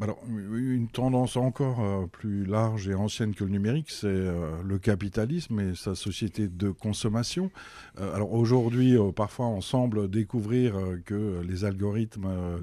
[0.02, 4.78] Alors, une tendance encore euh, plus large et ancienne que le numérique, c'est euh, le
[4.78, 7.50] capitalisme et sa société de consommation.
[7.98, 12.62] Euh, alors aujourd'hui, parfois, on semble découvrir que les algorithmes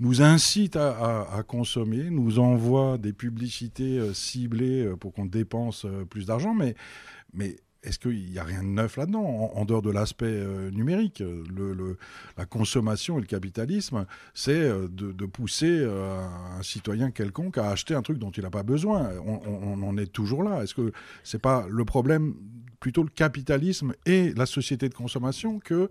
[0.00, 6.74] nous incitent à, consommer, nous envoient des publicités ciblées pour qu'on dépense plus d'argent, mais
[7.82, 11.22] est-ce qu'il n'y a rien de neuf là-dedans, en, dehors de l'aspect euh, numérique
[12.36, 16.20] La consommation et le capitalisme, c'est euh, de, pousser euh,
[16.58, 19.10] un citoyen quelconque à acheter un truc dont il n'a pas besoin.
[19.24, 20.62] On, en est toujours là.
[20.62, 20.92] Est-ce que
[21.24, 22.34] c'est pas le problème
[22.78, 25.90] plutôt le capitalisme et la société de consommation que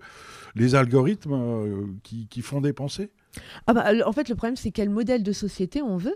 [0.56, 3.12] les algorithmes qui, font dépenser?
[3.68, 6.16] Ah bah, en fait, le problème, c'est quel modèle de société on veut?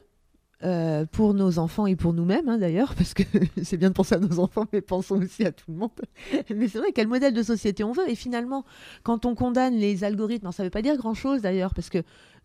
[0.63, 3.23] Euh, pour nos enfants et pour nous-mêmes hein, d'ailleurs, parce que
[3.63, 5.91] c'est bien de penser à nos enfants, mais pensons aussi à tout le monde.
[6.55, 8.09] mais c'est vrai, quel modèle de société on veut?
[8.09, 8.63] Et finalement,
[9.03, 12.03] quand on condamne les algorithmes, ça ne veut pas dire grand-chose d'ailleurs, parce que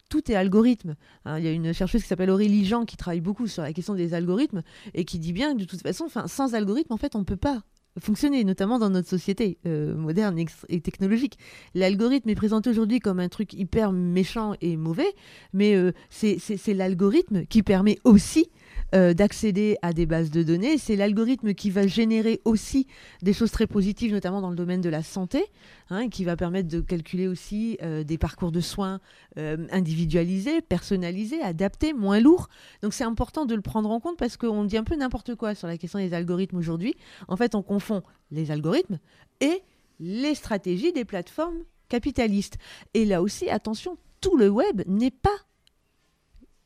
[0.09, 0.96] tout est algorithme.
[1.25, 1.38] Hein.
[1.38, 3.94] Il y a une chercheuse qui s'appelle Aurélie Jean qui travaille beaucoup sur la question
[3.94, 7.20] des algorithmes et qui dit bien que de toute façon, sans algorithme, en fait, on
[7.20, 7.62] ne peut pas
[7.98, 11.38] fonctionner, notamment dans notre société euh, moderne et, technologique.
[11.74, 15.12] L'algorithme est présenté aujourd'hui comme un truc hyper méchant et mauvais,
[15.53, 18.50] mais euh, c'est l'algorithme qui permet aussi
[18.94, 20.79] euh, d'accéder à des bases de données.
[20.79, 22.87] C'est l'algorithme qui va générer aussi
[23.22, 25.44] des choses très positives, notamment dans le domaine de la santé,
[25.90, 29.00] hein, qui va permettre de calculer aussi euh, des parcours de soins
[29.38, 32.48] euh, individualisés, personnalisés, adaptés, moins lourds.
[32.83, 35.55] Donc c'est important de le prendre en compte parce qu'on dit un peu n'importe quoi
[35.55, 36.94] sur la question des algorithmes aujourd'hui.
[37.29, 38.98] En fait, on confond les algorithmes
[39.40, 39.62] et
[40.00, 42.57] les stratégies des plateformes capitalistes.
[42.94, 45.31] Et là aussi, attention, tout le web n'est pas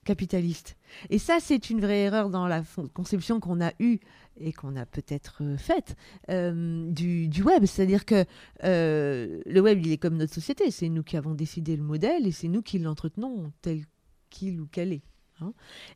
[0.05, 0.77] capitaliste.
[1.11, 2.62] Et ça, c'est une vraie erreur dans la
[2.93, 3.99] conception qu'on a eue
[4.38, 5.97] et qu'on a peut-être euh, faite
[6.31, 7.64] euh, du, web.
[7.67, 8.25] C'est-à-dire que
[8.64, 10.71] euh, le web, il est comme notre société.
[10.71, 13.85] C'est nous qui avons décidé le modèle et c'est nous qui l'entretenons tel
[14.31, 15.03] qu'il ou qu'elle est.
[15.40, 15.53] Hein.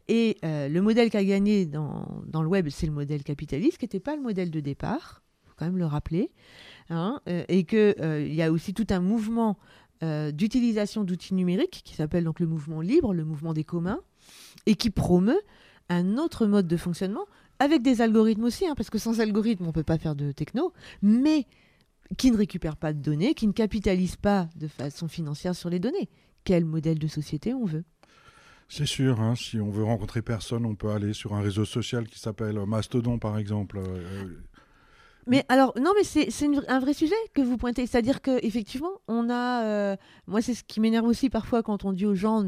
[0.09, 3.85] Et le modèle qui a gagné dans, dans le web, c'est le modèle capitaliste, qui
[3.85, 6.31] n'était pas le modèle de départ, faut quand même le rappeler.
[6.91, 9.59] Hein, et qu'il il y a aussi tout un mouvement
[10.03, 14.01] d'utilisation d'outils numériques qui s'appelle donc le mouvement libre, le mouvement des communs,
[14.67, 15.41] et qui promeut
[15.89, 17.27] un autre mode de fonctionnement
[17.59, 20.33] avec des algorithmes aussi, hein, parce que sans algorithme, on ne peut pas faire de
[20.33, 21.47] techno, mais
[22.17, 25.81] qui ne récupère pas de données, qui ne capitalise pas de façon financière sur les
[25.81, 26.09] données.
[26.45, 27.85] Quel modèle de société on veut?
[28.69, 32.07] C'est sûr, hein, si on veut rencontrer personne, on peut aller sur un réseau social
[32.07, 33.81] qui s'appelle Mastodon, par exemple.
[35.29, 37.87] Mais alors, non, mais c'est un vrai sujet que vous pointez.
[37.87, 39.65] C'est-à-dire qu'effectivement, on a.
[39.65, 42.45] Euh, moi, c'est ce qui m'énerve aussi parfois quand on dit aux gens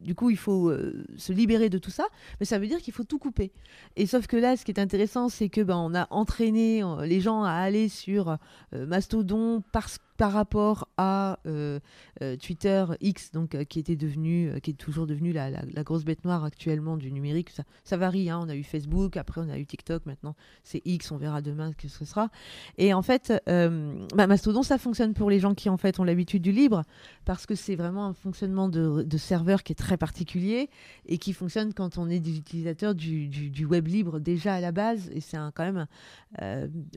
[0.00, 2.04] du coup, il faut euh, se libérer de tout ça,
[2.38, 3.52] mais ça veut dire qu'il faut tout couper.
[3.96, 7.06] Et sauf que là, ce qui est intéressant, c'est que ben, on a entraîné euh,
[7.06, 8.36] les gens à aller sur
[8.72, 11.80] Mastodon parce par rapport à euh,
[12.22, 15.50] euh, Twitter X, donc euh, qui était devenu, qui est toujours devenu la,
[15.82, 17.50] grosse bête noire actuellement du numérique.
[17.82, 18.30] Ça, varie.
[18.30, 18.40] Hein.
[18.42, 21.10] On a eu Facebook, après on a eu TikTok, maintenant c'est X.
[21.10, 22.30] On verra demain ce que ce sera.
[22.78, 26.42] Et en fait, bah, Mastodon, ça fonctionne pour les gens qui en fait ont l'habitude
[26.42, 26.82] du libre,
[27.24, 30.68] parce que c'est vraiment un fonctionnement de, serveur qui est très particulier
[31.06, 34.72] et qui fonctionne quand on est des utilisateurs du, du, web libre déjà à la
[34.72, 35.10] base.
[35.12, 35.86] Et c'est quand même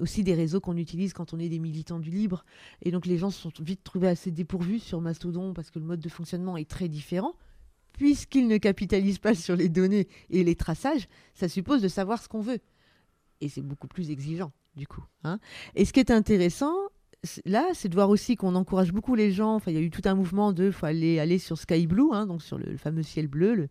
[0.01, 2.43] aussi des réseaux qu'on utilise quand on est des militants du libre.
[2.83, 5.85] Et donc les gens se sont vite trouvés assez dépourvus sur Mastodon parce que le
[5.85, 7.33] mode de fonctionnement est très différent.
[7.93, 12.27] Puisqu'ils ne capitalisent pas sur les données et les traçages, ça suppose de savoir ce
[12.27, 12.59] qu'on veut.
[13.41, 15.03] Et c'est beaucoup plus exigeant, du coup.
[15.23, 15.39] Hein.
[15.75, 16.75] Et ce qui est intéressant,
[17.45, 19.55] là, c'est de voir aussi qu'on encourage beaucoup les gens.
[19.55, 22.13] Enfin, il y a eu tout un mouvement de faut aller, aller sur Sky Blue,
[22.13, 23.67] hein, donc sur le, fameux ciel bleu,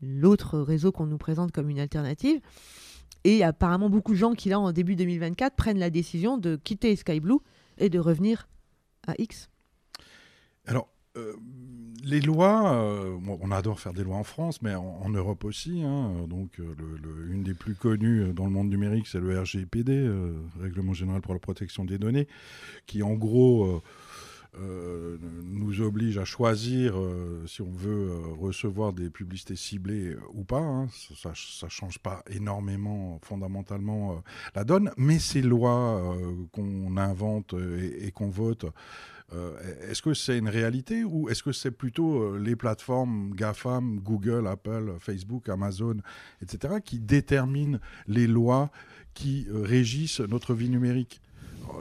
[0.00, 2.40] l'autre réseau qu'on nous présente comme une alternative.
[3.24, 6.94] Et apparemment beaucoup de gens qui, là, en début 2024, prennent la décision de quitter
[6.94, 7.38] Sky Blue
[7.78, 8.46] et de revenir
[10.66, 11.34] Alors, euh,
[12.02, 15.82] les lois, euh, on adore faire des lois en France, mais en, Europe aussi.
[15.82, 16.74] Hein, donc, euh,
[17.30, 20.10] une des plus connues dans le monde numérique, c'est le RGPD,
[20.60, 22.26] Règlement général pour la protection des données,
[22.86, 23.82] qui en gros
[24.58, 26.94] nous oblige à choisir
[27.46, 30.60] si on veut recevoir des publicités ciblées ou pas.
[30.60, 30.88] Hein.
[31.16, 34.22] Ça ne change pas énormément, fondamentalement,
[34.54, 34.90] la donne.
[34.96, 36.16] Mais ces lois
[36.52, 38.66] qu'on invente et qu'on vote,
[39.32, 44.00] euh, est-ce que c'est une réalité ou est-ce que c'est plutôt euh, les plateformes GAFAM,
[44.00, 45.96] Google, Apple, Facebook, Amazon,
[46.42, 48.70] etc., qui déterminent les lois
[49.14, 51.20] qui euh, régissent notre vie numérique?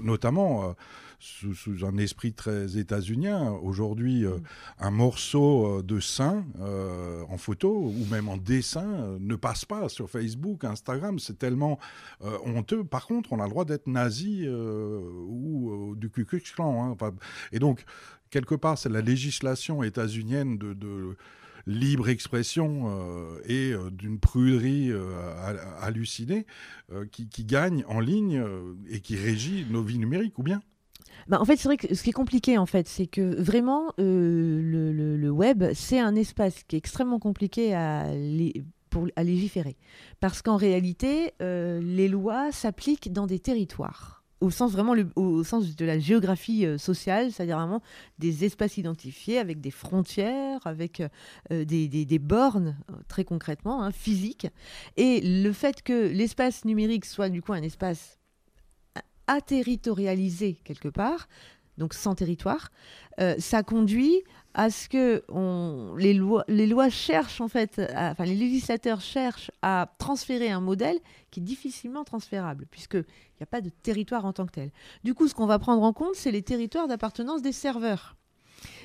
[0.01, 0.73] Notamment,
[1.23, 3.51] sous, un esprit très états-unien.
[3.51, 4.38] Aujourd'hui, euh,
[4.79, 9.88] un morceau euh, de sein euh, en photo ou même en dessin ne passe pas
[9.89, 11.19] sur Facebook, Instagram.
[11.19, 11.79] C'est tellement
[12.45, 12.83] honteux.
[12.83, 16.95] Par contre, on a le droit d'être nazi ou du Ku Klux Klan.
[17.01, 17.12] Hein.
[17.51, 17.86] et donc,
[18.29, 21.15] quelque part, c'est la législation états-unienne de,
[21.65, 24.91] libre expression et d'une pruderie
[25.81, 26.45] hallucinée
[27.12, 28.43] qui, qui, gagne en ligne
[28.89, 30.62] et qui régit nos vies numériques, ou bien
[31.28, 33.94] bah, en fait, c'est vrai que ce qui est compliqué, en fait, c'est que vraiment,
[34.00, 38.08] euh, le, web, c'est un espace qui est extrêmement compliqué à,
[39.16, 39.78] à légiférer.
[40.20, 45.74] Parce qu'en réalité, euh, les lois s'appliquent dans des territoires au sens vraiment au sens
[45.74, 47.82] de la géographie euh, sociale, c'est-à-dire vraiment
[48.20, 51.02] des espaces identifiés avec des frontières, avec
[51.50, 54.48] des, des, bornes très concrètement hein, physiques.
[54.98, 58.20] Et le fait que l'espace numérique soit du coup un espace
[59.27, 61.27] à territorialiser quelque part,
[61.77, 62.71] donc sans territoire,
[63.19, 65.23] euh, ça conduit à ce que
[65.97, 70.99] les, lois, les lois cherchent en fait, enfin les législateurs cherchent à transférer un modèle
[71.31, 73.05] qui est difficilement transférable, puisqu'il
[73.39, 74.71] n'y a pas de territoire en tant que tel.
[75.03, 78.15] Du coup, ce qu'on va prendre en compte, c'est les territoires d'appartenance des serveurs.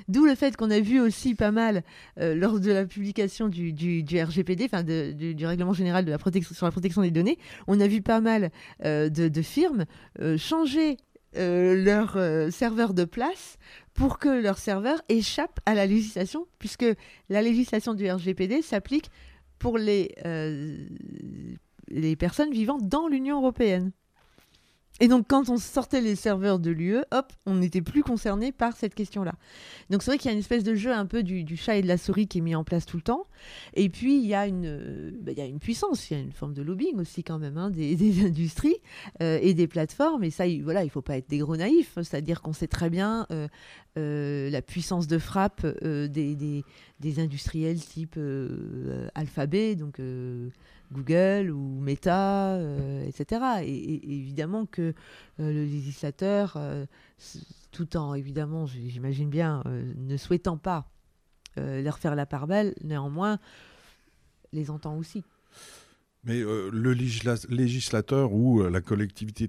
[0.08, 1.82] D'où le fait qu'on a vu aussi pas mal
[2.18, 6.66] euh, lors de la publication du, RGPD, enfin du, règlement général de la protection, sur
[6.66, 8.50] la protection des données, on a vu pas mal
[8.84, 9.84] euh, de, firmes
[10.20, 10.96] euh, changer
[11.34, 12.18] leur
[12.50, 13.58] serveur de place
[13.92, 16.86] pour que leur serveur échappe à la législation, puisque
[17.28, 19.10] la législation du RGPD s'applique
[19.58, 20.14] pour les,
[21.88, 23.92] les personnes vivant dans l'Union européenne.
[25.00, 28.76] Et donc, quand on sortait les serveurs de l'UE, hop, on n'était plus concerné par
[28.76, 29.34] cette question-là.
[29.90, 31.82] Donc, c'est vrai qu'il y a une espèce de jeu un peu du, chat et
[31.82, 33.26] de la souris qui est mis en place tout le temps.
[33.74, 36.20] Et puis, il y a une, euh, bah, il y a une puissance, il y
[36.20, 38.76] a une forme de lobbying aussi, quand même, hein, des, industries
[39.22, 40.24] euh, et des plateformes.
[40.24, 41.94] Et ça, il, voilà, il ne faut pas être des gros naïfs.
[41.94, 48.18] C'est-à-dire qu'on sait très bien euh, la puissance de frappe des, des, industriels type
[49.14, 50.00] Alphabet, donc
[50.92, 53.62] Google ou Meta, euh, etc.
[53.62, 54.82] Et, évidemment que
[55.40, 56.86] euh, le législateur, euh,
[57.70, 60.90] tout en évidemment, j'imagine bien, ne souhaitant pas
[61.56, 63.40] leur faire la part belle, néanmoins,
[64.52, 65.24] les entend aussi.
[66.22, 69.48] Mais le législateur ou la collectivité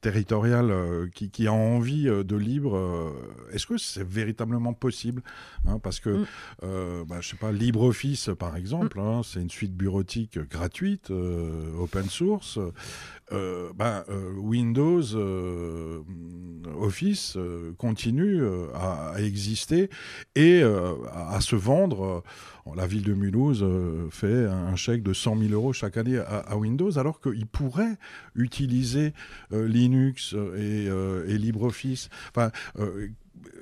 [0.00, 3.12] territoriale euh, qui, a envie euh, de libre, euh,
[3.52, 5.22] est-ce que c'est véritablement possible
[5.66, 7.04] hein, Parce que, mm.
[7.06, 9.02] bah, je sais pas, LibreOffice, par exemple, mm.
[9.02, 12.58] hein, c'est une suite bureautique gratuite, open source.
[13.74, 14.04] Bah,
[14.36, 15.02] Windows
[16.80, 17.38] Office
[17.78, 18.42] continue
[18.74, 19.90] à, exister
[20.34, 22.22] et à, se vendre.
[22.74, 23.64] la ville de Mulhouse
[24.10, 27.96] fait un chèque de 100 000 euros chaque année à, Windows, alors qu'il pourrait
[28.34, 29.12] utiliser
[29.50, 30.34] Linux
[30.90, 32.08] euh, et, LibreOffice.
[32.30, 33.08] Enfin, euh,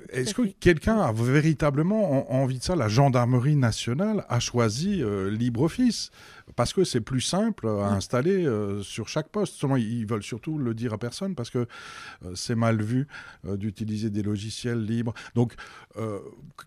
[0.09, 2.75] est-ce que quelqu'un a véritablement envie de ça?
[2.75, 6.11] La gendarmerie nationale a choisi euh, LibreOffice
[6.59, 9.53] parce que c'est plus simple à installer euh, sur chaque poste.
[9.55, 13.07] Seulement, ils veulent surtout le dire à personne parce que euh, c'est mal vu
[13.47, 15.13] euh, d'utiliser des logiciels libres.
[15.35, 15.53] Donc,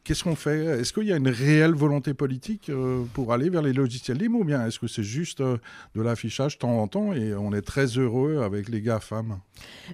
[0.05, 0.81] qu'est-ce qu'on fait?
[0.81, 2.71] Est-ce qu'il y a une réelle volonté politique
[3.15, 6.59] pour aller vers les logiciels libres ou bien est-ce que c'est juste de l'affichage de
[6.59, 9.39] temps en temps et on est très heureux avec les GAFAM?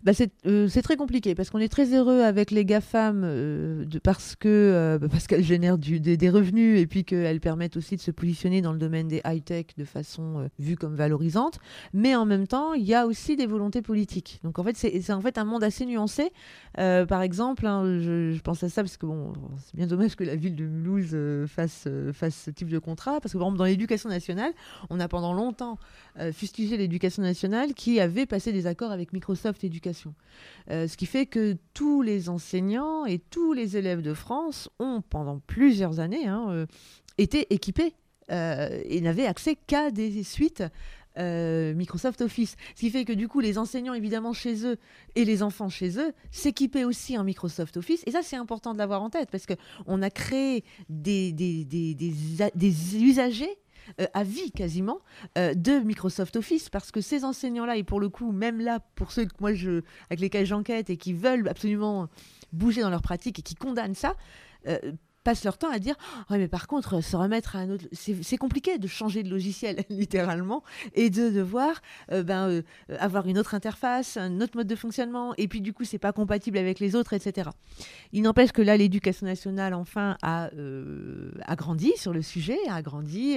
[0.02, 4.98] Bah C'est très compliqué parce qu'on est très heureux avec les GAFAM de, parce que
[5.00, 8.10] bah, parce qu'elles génèrent du, des, des, revenus et puis qu'elles permettent aussi de se
[8.10, 11.58] positionner dans le domaine des high-tech de façon euh, vue comme valorisante,
[11.92, 14.40] mais en même temps, il y a aussi des volontés politiques.
[14.44, 16.32] Donc en fait, c'est en fait un monde assez nuancé.
[16.78, 19.32] Euh, par exemple, hein, je, pense à ça parce que bon,
[19.64, 23.20] c'est bien dommage que la ville de Mulhouse euh, fasse, fasse ce type de contrat,
[23.20, 24.52] parce que par exemple, dans l'éducation nationale,
[24.90, 25.78] on a pendant longtemps
[26.32, 30.14] fustigé l'éducation nationale qui avait passé des accords avec Microsoft Éducation.
[30.68, 35.38] ce qui fait que tous les enseignants et tous les élèves de France ont, pendant
[35.38, 36.66] plusieurs années, hein,
[37.18, 37.94] été équipés
[38.30, 40.62] euh, et n'avaient accès qu'à des suites
[41.18, 42.56] euh, Microsoft Office.
[42.74, 44.76] Ce qui fait que du coup, les enseignants, évidemment, chez eux
[45.16, 48.02] et les enfants chez eux, s'équipaient aussi en Microsoft Office.
[48.06, 51.94] Et ça, c'est important de l'avoir en tête parce qu'on a créé des, des, des,
[51.94, 53.58] des usagers.
[54.02, 54.98] Euh, à vie quasiment
[55.34, 59.24] de Microsoft Office parce que ces enseignants-là et pour le coup même là pour ceux
[59.24, 62.08] que moi je avec lesquels j'enquête et qui veulent absolument
[62.52, 64.14] bouger dans leur pratique et qui condamnent ça
[65.28, 65.94] passent leur temps à dire
[66.30, 69.84] oh, mais par contre se remettre à un autre c'est compliqué de changer de logiciel
[69.90, 70.62] littéralement
[70.94, 72.62] et de devoir euh, ben, euh,
[72.98, 76.12] avoir une autre interface un autre mode de fonctionnement et puis du coup c'est pas
[76.12, 77.50] compatible avec les autres etc
[78.14, 82.80] il n'empêche que là l'éducation nationale enfin a, euh, a grandi sur le sujet a
[82.80, 83.36] grandi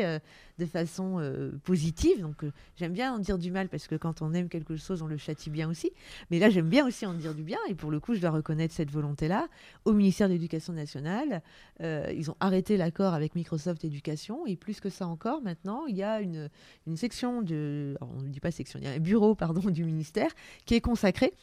[0.61, 2.21] de façon euh, positive.
[2.21, 5.01] Donc euh, j'aime bien en dire du mal parce que quand on aime quelque chose,
[5.01, 5.91] on le châtie bien aussi.
[6.29, 7.57] Mais là, j'aime bien aussi en dire du bien.
[7.67, 9.47] Et pour le coup, je dois reconnaître cette volonté-là.
[9.85, 11.41] Au ministère de l'Éducation nationale,
[11.81, 14.45] euh, ils ont arrêté l'accord avec Microsoft Éducation.
[14.45, 16.49] Et plus que ça encore, maintenant, il y a une,
[16.85, 17.97] une section de...
[18.01, 20.29] on ne dit pas section, il y a un bureau pardon, du ministère
[20.65, 21.33] qui est consacré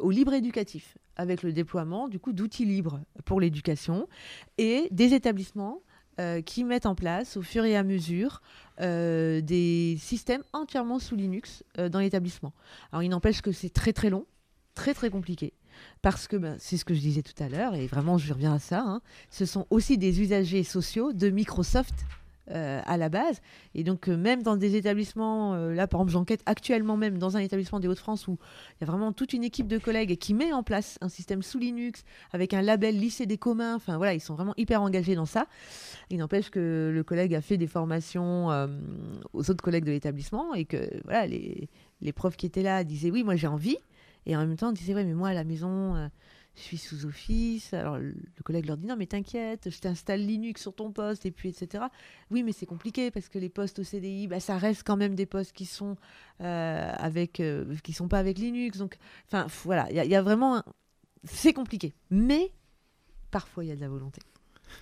[0.00, 4.08] au libre éducatif, avec le déploiement du coup d'outils libres pour l'éducation
[4.56, 5.82] et des établissements
[6.20, 8.40] euh, qui mettent en place au fur et à mesure
[8.80, 12.52] euh, des systèmes entièrement sous Linux euh, dans l'établissement.
[12.92, 14.24] Alors il n'empêche que c'est très très long,
[14.74, 15.54] très très compliqué.
[16.02, 18.54] Parce que ben, c'est ce que je disais tout à l'heure, et vraiment je reviens
[18.54, 21.94] à ça, hein, ce sont aussi des usagers sociaux de Microsoft
[22.50, 23.40] euh, à la base.
[23.74, 27.38] Et donc, euh, même dans des établissements, euh, là par exemple, j'enquête actuellement même dans
[27.38, 28.38] un établissement des Hauts-de-France où
[28.72, 31.42] il y a vraiment toute une équipe de collègues qui met en place un système
[31.42, 33.74] sous Linux avec un label lycée des communs.
[33.74, 35.46] Enfin voilà, ils sont vraiment hyper engagés dans ça.
[36.10, 38.48] Il n'empêche que le collègue a fait des formations
[39.32, 41.70] aux autres collègues de l'établissement et que voilà, les,
[42.02, 43.78] les profs qui étaient là disaient oui, moi j'ai envie.
[44.26, 46.10] Et en même temps, on disait ouais, mais moi à la maison
[46.56, 47.72] je suis sous Office.
[47.74, 51.30] Alors le collègue leur dit non mais t'inquiète, je t'installe Linux sur ton poste et
[51.30, 51.84] puis etc.
[52.30, 55.14] Oui mais c'est compliqué parce que les postes au CDI, bah, ça reste quand même
[55.14, 55.96] des postes qui sont
[56.40, 58.78] euh, avec, euh, qui sont pas avec Linux.
[58.78, 58.96] Donc
[59.26, 60.62] enfin voilà, il y, a vraiment,
[61.24, 61.94] c'est compliqué.
[62.10, 62.52] Mais
[63.30, 64.20] parfois il y a de la volonté.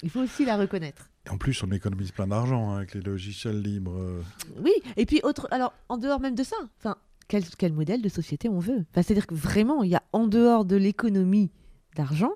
[0.02, 1.10] Il faut aussi la reconnaître.
[1.26, 4.22] Et en plus, on économise plein d'argent hein, avec les logiciels libres.
[4.58, 6.96] Oui, et puis autre, alors en dehors même de ça, enfin
[7.28, 8.84] quel, quel, modèle de société on veut?
[8.90, 11.50] Enfin, C'est-à-dire que vraiment, il y a en dehors de l'économie
[11.94, 12.32] d'argent,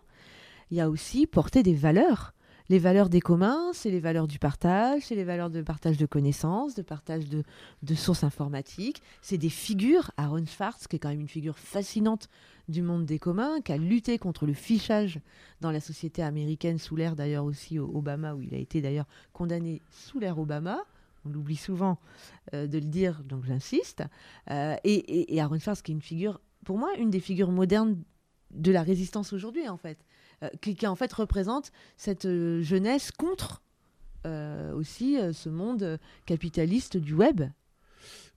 [0.71, 2.33] il y a aussi porter des valeurs.
[2.69, 6.07] Les valeurs des communs, c'est les valeurs du partage, c'est les valeurs de partage de
[6.07, 9.03] connaissances, de partage de, sources informatiques.
[9.23, 10.11] C'est des figures.
[10.17, 12.29] Aaron Schwartz, qui est quand même une figure fascinante
[12.69, 15.21] du monde des communs, qui a lutté contre le fichage
[15.61, 19.81] dans la société américaine sous l'ère d'ailleurs aussi Obama, où il a été d'ailleurs condamné
[19.91, 20.81] sous l'ère Obama.
[21.25, 21.99] On l'oublie souvent
[22.53, 24.03] euh, de le dire, donc j'insiste.
[24.51, 27.53] Euh, et, et, et Aaron Schwartz, qui est une figure, pour moi, une des figures
[27.53, 27.97] modernes
[28.57, 29.99] de la résistance aujourd'hui, en fait,
[30.43, 33.63] euh, qui, qui, en fait représente cette euh, jeunesse contre
[34.27, 37.43] euh, aussi ce monde capitaliste du web.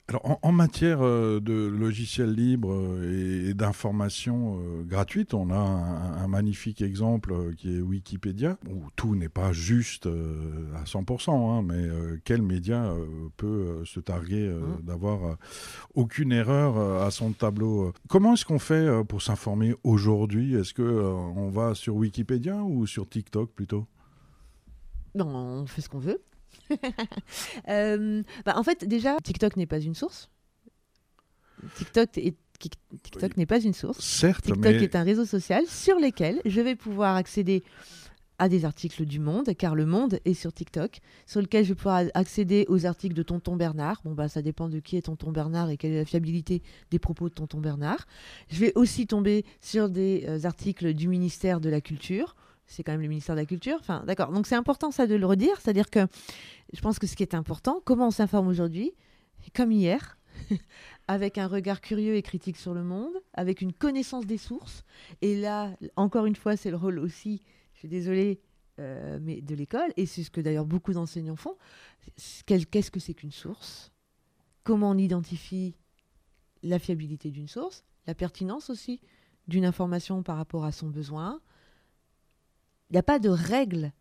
[0.10, 5.52] Alors, en, en matière euh, de logiciels libres euh, et, et d'informations euh, gratuites, on
[5.52, 10.84] a un, un, magnifique exemple euh, qui est Wikipédia, où tout n'est pas juste à
[10.84, 11.88] 100%, hein, mais
[12.24, 12.92] quel média
[13.38, 14.82] peut se targuer mmh.
[14.84, 15.38] d'avoir
[15.94, 20.56] aucune erreur à son tableau Comment est-ce qu'on fait pour s'informer aujourd'hui?
[20.56, 23.86] Est-ce qu'on va sur Wikipédia ou sur TikTok plutôt?
[25.14, 26.22] Non, on fait ce qu'on veut.
[27.70, 30.30] euh, bah en fait, déjà, TikTok n'est pas une source.
[31.76, 32.36] TikTok est
[33.04, 34.04] TikTok n'est pas une source.
[34.04, 34.84] Certes, TikTok mais...
[34.84, 37.64] est un réseau social sur lequel je vais pouvoir accéder
[38.40, 41.76] à des articles du Monde, car le Monde est sur TikTok, sur lequel je vais
[41.76, 44.02] pouvoir accéder aux articles de Tonton Bernard.
[44.06, 47.00] Bon, bah, ça dépend de qui est Tonton Bernard et quelle est la fiabilité des
[47.00, 48.08] propos de Tonton Bernard.
[48.50, 52.36] Je vais aussi tomber sur des euh, articles du ministère de la Culture
[52.70, 53.82] c'est quand même le ministère de la Culture.
[54.06, 54.32] D'accord.
[54.32, 56.08] Donc c'est important ça de le redire, c'est-à-dire que
[56.72, 58.94] je pense que ce qui est important, comment on s'informe aujourd'hui,
[59.56, 60.18] comme hier,
[61.08, 64.84] avec un regard curieux et critique sur le monde, avec une connaissance des sources.
[65.22, 67.42] Et là, encore une fois, c'est le rôle aussi,
[67.74, 68.40] je suis désolée,
[68.80, 71.58] euh, mais de l'école, et c'est ce que d'ailleurs beaucoup d'enseignants font.
[72.46, 73.92] Qu'est-ce que c'est qu'une source?
[74.64, 75.76] Comment on identifie
[76.62, 79.02] la fiabilité d'une source, la pertinence aussi
[79.48, 81.42] d'une information par rapport à son besoin?
[82.90, 83.92] Il n'y a pas de règles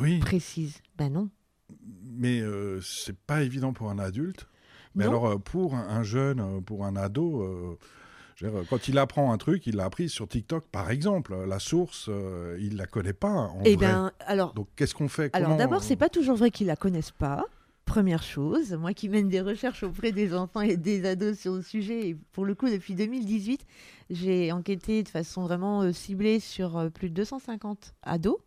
[0.00, 0.18] oui.
[0.18, 0.80] précises.
[0.96, 1.28] Ben non.
[2.04, 4.46] Mais euh, c'est pas évident pour un adulte.
[4.94, 5.10] Mais non.
[5.10, 7.78] alors, euh, pour un, jeune, euh, pour un ado, euh,
[8.40, 11.34] dire, quand il apprend un truc, il l'a appris sur TikTok, par exemple.
[11.46, 13.30] La source, euh, il la connaît pas.
[13.30, 13.86] En eh vrai.
[13.86, 14.52] ben, alors.
[14.54, 15.34] Donc, qu'est-ce qu'on fait?
[15.34, 17.44] Alors, d'abord, c'est pas toujours vrai qu'ils la connaissent pas.
[17.92, 21.60] Première chose, moi qui mène des recherches auprès des enfants et des ados sur le
[21.60, 23.66] sujet, et pour le coup, depuis 2018,
[24.08, 28.38] j'ai enquêté de façon vraiment euh, ciblée sur euh, plus de 250 ados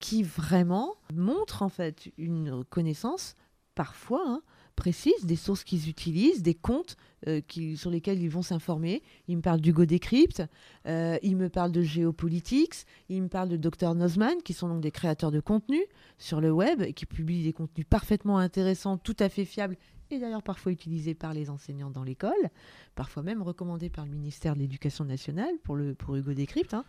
[0.00, 3.34] qui vraiment montrent en fait une connaissance
[3.74, 4.40] parfois hein,
[4.78, 9.02] précise des sources qu'ils utilisent, des comptes euh, qui, sur lesquels ils vont s'informer.
[9.26, 10.44] Ils me parlent d'Hugo Décrypte,
[10.86, 14.80] euh, ils me parlent de Géopolitics, ils me parlent de Dr Nozman, qui sont donc
[14.80, 15.80] des créateurs de contenu
[16.16, 19.76] sur le web, et qui publient des contenus parfaitement intéressants, tout à fait fiables,
[20.12, 22.50] et d'ailleurs parfois utilisés par les enseignants dans l'école,
[22.94, 26.72] parfois même recommandés par le ministère de l'Éducation nationale pour, le, pour Hugo Décrypte.
[26.72, 26.84] Hein.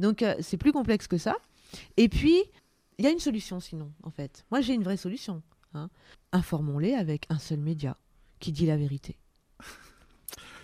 [0.00, 1.36] Donc euh, c'est plus complexe que ça.
[1.96, 2.42] Et puis,
[2.98, 4.44] il y a une solution sinon, en fait.
[4.50, 5.40] Moi j'ai une vraie solution.
[5.74, 5.90] Hein.
[6.32, 7.96] Informons-les avec un seul média
[8.40, 9.18] qui dit la vérité.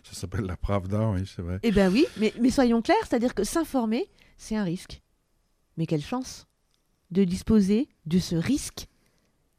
[0.04, 1.58] Ça s'appelle la Pravda, oui, c'est vrai.
[1.62, 5.02] Eh bien oui, mais, mais soyons clairs, c'est-à-dire que s'informer, c'est un risque.
[5.76, 6.46] Mais quelle chance
[7.10, 8.88] de disposer de ce risque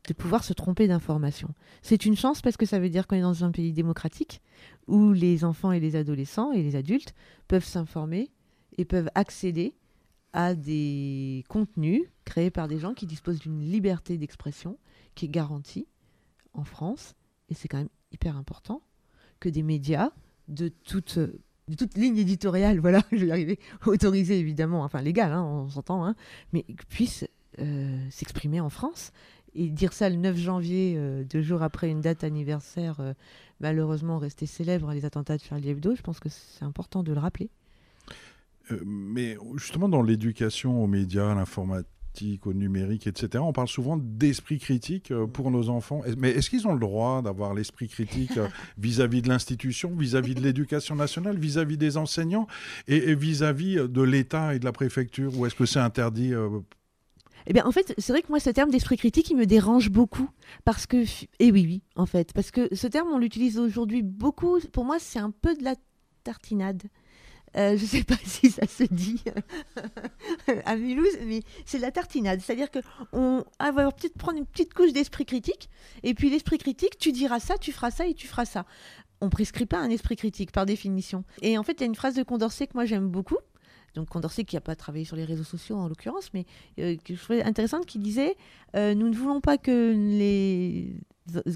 [0.08, 1.50] de pouvoir se tromper d'information.
[1.82, 4.42] C'est une chance parce que ça veut dire qu'on est dans un pays démocratique
[4.88, 7.14] où les enfants et les adolescents et les adultes
[7.48, 8.30] peuvent s'informer
[8.78, 9.74] et peuvent accéder
[10.34, 14.78] à des contenus créés par des gens qui disposent d'une liberté d'expression
[15.16, 15.88] qui est garantie
[16.54, 17.16] en France.
[17.50, 18.82] Et c'est quand même hyper important
[19.40, 20.12] que des médias
[20.48, 25.32] de toute, de toute ligne éditoriale, voilà, je vais y arriver, autorisée évidemment, enfin légale,
[25.32, 26.16] hein, on s'entend, hein,
[26.54, 27.26] mais puissent
[27.60, 29.12] euh, s'exprimer en France.
[29.58, 33.14] Et dire ça le 9 janvier, euh, deux jours après une date anniversaire, euh,
[33.62, 37.20] malheureusement restée célèbre, les attentats de Charlie Hebdo, je pense que c'est important de le
[37.20, 37.50] rappeler.
[38.84, 41.88] Mais justement, dans l'éducation aux médias, à l'informatique,
[42.46, 46.02] au numérique, etc., on parle souvent d'esprit critique euh, pour nos enfants.
[46.18, 48.48] Mais est-ce qu'ils ont le droit d'avoir l'esprit critique euh,
[48.78, 52.48] vis-à-vis de l'institution, vis-à-vis de l'éducation nationale, vis-à-vis des enseignants
[52.88, 56.50] et vis-à-vis de l'État et de la préfecture Ou est-ce que c'est interdit euh,
[57.48, 59.90] Eh bien, en fait, c'est vrai que moi, ce terme d'esprit critique, il me dérange
[59.90, 60.30] beaucoup.
[60.64, 61.04] Parce que,
[61.40, 64.60] et oui, oui, en fait, parce que ce terme, on l'utilise aujourd'hui beaucoup.
[64.72, 65.76] Pour moi, c'est un peu de la
[66.24, 66.84] tartinade.
[67.58, 69.24] Euh, je ne sais pas si ça se dit
[70.66, 72.42] à Mulhouse, mais c'est la tartinade.
[72.42, 75.70] C'est-à-dire qu'on va peut-être prendre une petite couche d'esprit critique,
[76.04, 78.66] et puis l'esprit critique, tu diras ça, tu feras ça et tu feras ça.
[79.22, 81.24] On prescrit pas un esprit critique par définition.
[81.42, 83.38] Et en fait, il y a une phrase de Condorcet que moi j'aime beaucoup.
[83.96, 86.46] Donc Condorcet qui n'a pas travaillé sur les réseaux sociaux en l'occurrence, mais
[86.80, 88.36] euh, que je trouvais intéressante, qui disait
[88.76, 90.98] euh, Nous ne voulons pas que les,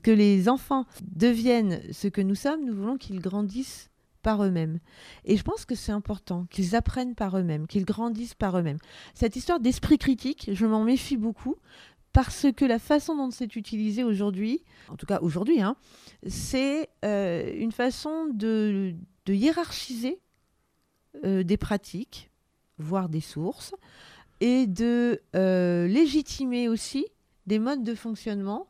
[0.02, 3.90] que les enfants deviennent ce que nous sommes, nous voulons qu'ils grandissent
[4.38, 4.80] eux-mêmes.
[5.26, 8.80] Et je pense que c'est important qu'ils apprennent par eux-mêmes, qu'ils grandissent par eux-mêmes.
[9.14, 11.56] Cette histoire d'esprit critique, je m'en méfie beaucoup
[12.14, 15.76] parce que la façon dont c'est utilisé aujourd'hui, en tout cas aujourd'hui, hein,
[16.28, 18.96] c'est euh, une façon de,
[19.28, 20.20] hiérarchiser
[21.24, 22.32] euh, des pratiques,
[22.80, 23.76] voire des sources,
[24.42, 27.06] et de euh, légitimer aussi
[27.46, 28.68] des modes de fonctionnement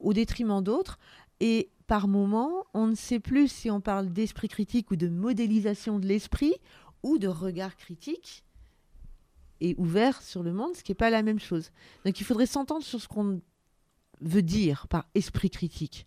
[0.00, 0.98] au détriment d'autres.
[1.40, 1.70] Et
[2.00, 6.54] moment, on ne sait plus si on parle d'esprit critique ou de modélisation de l'esprit
[7.02, 8.44] ou de regard critique
[9.60, 11.70] et ouvert sur le monde, ce qui n'est pas la même chose.
[12.04, 13.40] Donc il faudrait s'entendre sur ce qu'on
[14.20, 16.06] veut dire par esprit critique.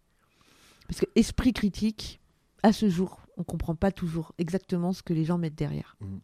[0.88, 2.19] Parce que esprit critique,
[2.63, 5.97] à ce jour, on ne comprend pas toujours exactement ce que les gens mettent derrière.
[5.99, 6.17] Mmh.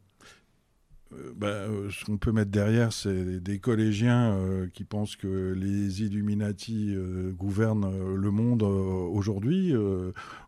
[1.14, 5.54] Euh, bah, euh, ce qu'on peut mettre derrière, c'est des collégiens euh, qui pensent que
[5.54, 6.96] les Illuminati
[7.38, 9.74] gouvernent le monde aujourd'hui,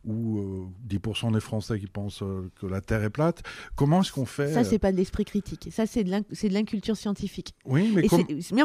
[0.05, 2.23] ou 10% des Français qui pensent
[2.55, 3.43] que la Terre est plate.
[3.75, 5.69] Comment est-ce qu'on fait Ça, c'est pas de l'esprit critique.
[5.71, 7.53] Ça, c'est de l'inculture scientifique.
[7.65, 8.07] Oui, mais,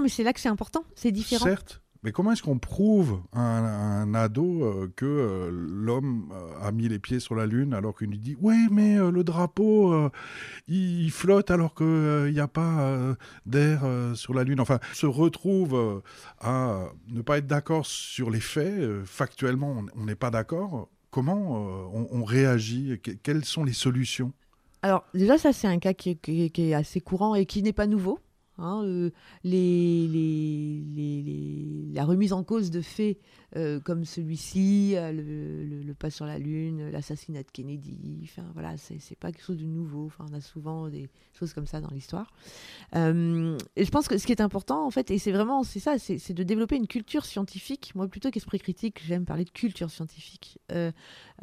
[0.01, 0.85] mais c'est là que c'est important.
[0.95, 1.45] C'est différent.
[1.45, 6.71] Certes, mais comment est-ce qu'on prouve à un, ado euh, que euh, l'homme euh, a
[6.71, 10.11] mis les pieds sur la Lune alors qu'il lui dit Ouais, mais le drapeau,
[10.69, 13.85] il, flotte alors qu'il n'y a pas d'air
[14.15, 16.03] sur la Lune Enfin, se retrouve
[16.41, 19.05] à ne pas être d'accord sur les faits.
[19.05, 20.89] factuellement, on n'est pas d'accord.
[21.11, 24.33] Comment on, réagit Quelles sont les solutions?
[24.83, 26.19] Alors déjà, ça c'est un cas qui
[26.55, 28.21] est assez courant et qui n'est pas nouveau.
[28.59, 29.11] Hein, euh,
[29.45, 30.09] les,
[31.93, 33.19] la remise en cause de faits
[33.57, 39.19] euh, comme celui-ci, euh, le, pas sur la Lune, l'assassinat de Kennedy, enfin voilà, c'est
[39.19, 40.07] pas quelque chose de nouveau.
[40.07, 42.33] Enfin, on a souvent des choses comme ça dans l'histoire.
[42.95, 45.99] et je pense que ce qui est important, en fait, et c'est vraiment c'est ça,
[45.99, 47.93] c'est de développer une culture scientifique.
[47.95, 50.59] Moi, plutôt qu'esprit critique, j'aime parler de culture scientifique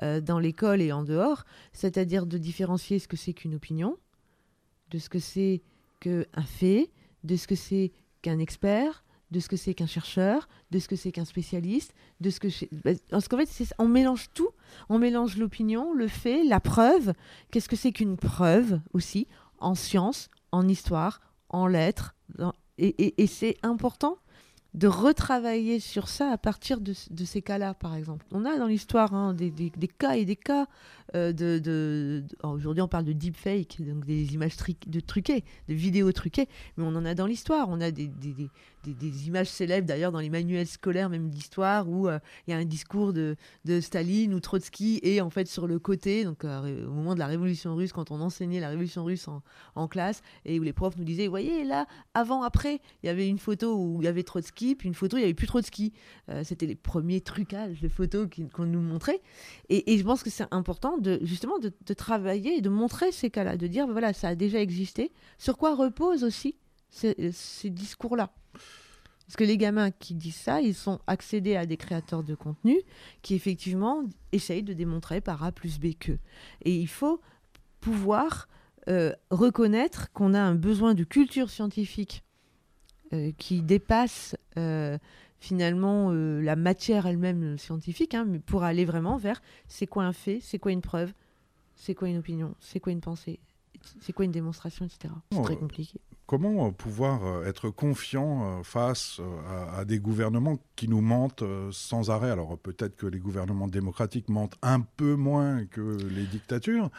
[0.01, 3.97] dans l'école et en dehors, c'est-à-dire de différencier ce que c'est qu'une opinion,
[4.91, 5.61] de ce que c'est
[5.99, 6.91] qu'un fait,
[7.26, 10.95] de ce que c'est qu'un expert, de ce que c'est qu'un chercheur, de ce que
[10.95, 12.47] c'est qu'un spécialiste, de ce que
[12.84, 14.49] bah, parce qu'en fait on mélange tout,
[14.89, 17.13] on mélange l'opinion, le fait, la preuve.
[17.51, 19.28] Qu'est-ce que c'est qu'une preuve aussi?
[19.59, 21.19] En science, en histoire,
[21.49, 22.15] en lettres,
[22.78, 24.17] et c'est important
[24.76, 28.26] de retravailler sur ça à partir de, ces cas-là, par exemple.
[28.32, 29.51] On a dans l'histoire hein, des,
[29.97, 30.67] cas et des cas
[31.15, 32.23] euh, de...
[32.43, 34.57] Aujourd'hui, on parle de deepfake, donc des images
[34.88, 37.69] de truquées, de vidéos truquées, mais on en a dans l'histoire.
[37.69, 38.11] On a des,
[39.28, 42.66] images célèbres, d'ailleurs, dans les manuels scolaires, même d'histoire, où euh, il y a un
[42.66, 43.36] discours de,
[43.82, 47.28] Staline ou Trotsky, et en fait, sur le côté, donc euh, au moment de la
[47.28, 49.28] Révolution russe, quand on enseignait la Révolution russe
[49.76, 53.28] en, classe, et où les profs nous disaient, voyez, là, avant, après, il y avait
[53.28, 55.94] une photo où il y avait Trotsky, puis une photo, il n'y avait plus ski.
[56.30, 59.22] Euh, c'était les premiers trucages de photos qu'on nous montrait.
[59.70, 63.58] Et, je pense que c'est important de justement de, travailler et de montrer ces cas-là,
[63.58, 65.12] de dire voilà, ça a déjà existé.
[65.38, 66.56] Sur quoi reposent aussi
[66.90, 67.16] ces,
[67.70, 68.34] discours-là?
[69.26, 72.78] Parce que les gamins qui disent ça, ils sont accédés à des créateurs de contenu
[73.24, 76.12] qui effectivement essayent de démontrer par A plus B que.
[76.64, 77.22] Et il faut
[77.82, 78.47] pouvoir
[78.88, 82.24] euh, reconnaître qu'on a un besoin de culture scientifique
[83.14, 84.99] euh, qui dépasse euh,
[85.39, 90.60] finalement la matière elle-même scientifique, hein, pour aller vraiment vers c'est quoi un fait, c'est
[90.60, 91.14] quoi une preuve,
[91.76, 93.39] c'est quoi une opinion, c'est quoi une pensée,
[94.02, 95.14] c'est quoi une démonstration, etc.
[95.32, 96.00] C'est très compliqué.
[96.26, 99.22] Comment pouvoir être confiant face
[99.78, 102.32] à, des gouvernements qui nous mentent sans arrêt?
[102.32, 106.90] Alors peut-être que les gouvernements démocratiques mentent un peu moins que les dictatures,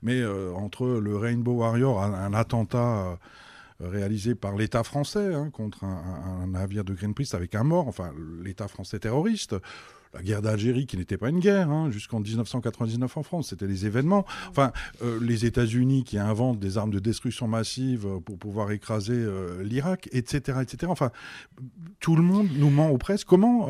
[0.00, 3.18] mais entre le Rainbow Warrior, un attentat
[3.80, 8.12] réalisé par l'État français hein, contre un, navire de Greenpeace avec un mort, enfin
[8.42, 9.56] l'État français terroriste
[10.14, 13.84] la guerre d'Algérie, qui n'était pas une guerre, hein, jusqu'en 1999 en France, c'était les
[13.86, 14.24] événements.
[14.50, 19.14] Enfin, euh, les États-Unis qui inventent des armes de destruction massive euh, pour pouvoir écraser
[19.14, 20.90] euh, l'Irak, etc., etc.
[20.90, 21.10] Enfin,
[22.00, 23.24] tout le monde nous ment aux presse.
[23.24, 23.68] Comment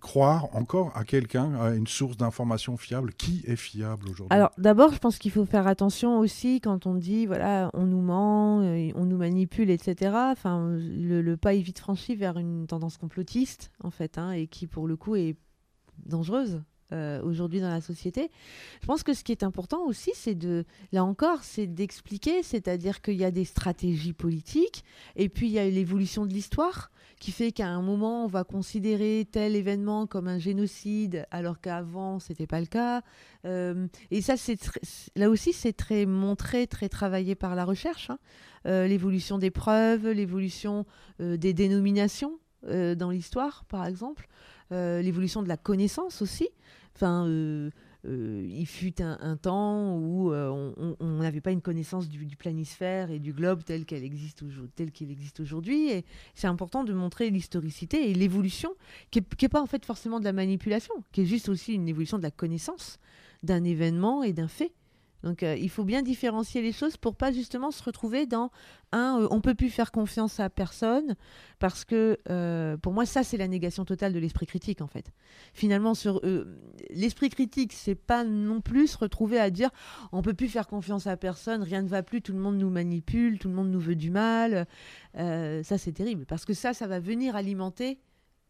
[0.00, 3.12] croire encore à quelqu'un, à une source d'information fiable?
[3.12, 4.28] Qui est fiable aujourd'hui?
[4.30, 8.00] Alors, d'abord, je pense qu'il faut faire attention aussi quand on dit, voilà, on nous
[8.00, 10.12] ment, on nous manipule, etc.
[10.14, 14.66] Enfin, le, pas est vite franchi vers une tendance complotiste, en fait, hein, et qui,
[14.66, 15.36] pour le coup, est
[16.04, 18.30] dangereuse euh, aujourd'hui dans la société.
[18.80, 23.02] Je pense que ce qui est important aussi, c'est de, là encore, c'est d'expliquer, c'est-à-dire
[23.02, 24.84] qu'il y a des stratégies politiques,
[25.16, 28.44] et puis il y a l'évolution de l'histoire qui fait qu'à un moment, on va
[28.44, 33.02] considérer tel événement comme un génocide, alors qu'avant, c'était pas le cas.
[33.44, 34.58] Euh, et ça, c'est
[35.16, 38.10] là aussi, c'est très montré, très travaillé par la recherche.
[38.10, 38.18] Hein.
[38.66, 40.84] Euh, l'évolution des preuves, l'évolution
[41.20, 42.38] euh, des dénominations
[42.68, 44.26] dans l'histoire, par exemple,
[44.70, 46.48] l'évolution de la connaissance aussi.
[46.94, 47.26] Enfin,
[48.06, 53.18] euh, il fut un, temps où euh, on n'avait pas une connaissance du, planisphère et
[53.18, 54.44] du globe tel qu'il existe,
[54.92, 55.90] qu'il existe aujourd'hui.
[55.90, 56.04] Et
[56.34, 58.70] c'est important de montrer l'historicité et l'évolution,
[59.10, 62.18] qui n'est pas en fait forcément de la manipulation, qui est juste aussi une évolution
[62.18, 62.98] de la connaissance
[63.42, 64.72] d'un événement et d'un fait.
[65.26, 68.52] Donc euh, il faut bien différencier les choses pour pas justement se retrouver dans
[68.92, 71.16] un euh, on peut plus faire confiance à personne
[71.58, 75.10] parce que euh, pour moi ça c'est la négation totale de l'esprit critique en fait.
[75.52, 76.20] Finalement sur
[76.90, 79.70] l'esprit critique c'est pas non plus se retrouver à dire
[80.12, 82.70] on peut plus faire confiance à personne, rien ne va plus, tout le monde nous
[82.70, 84.68] manipule, tout le monde nous veut du mal.
[85.14, 87.98] ça c'est terrible parce que ça ça va venir alimenter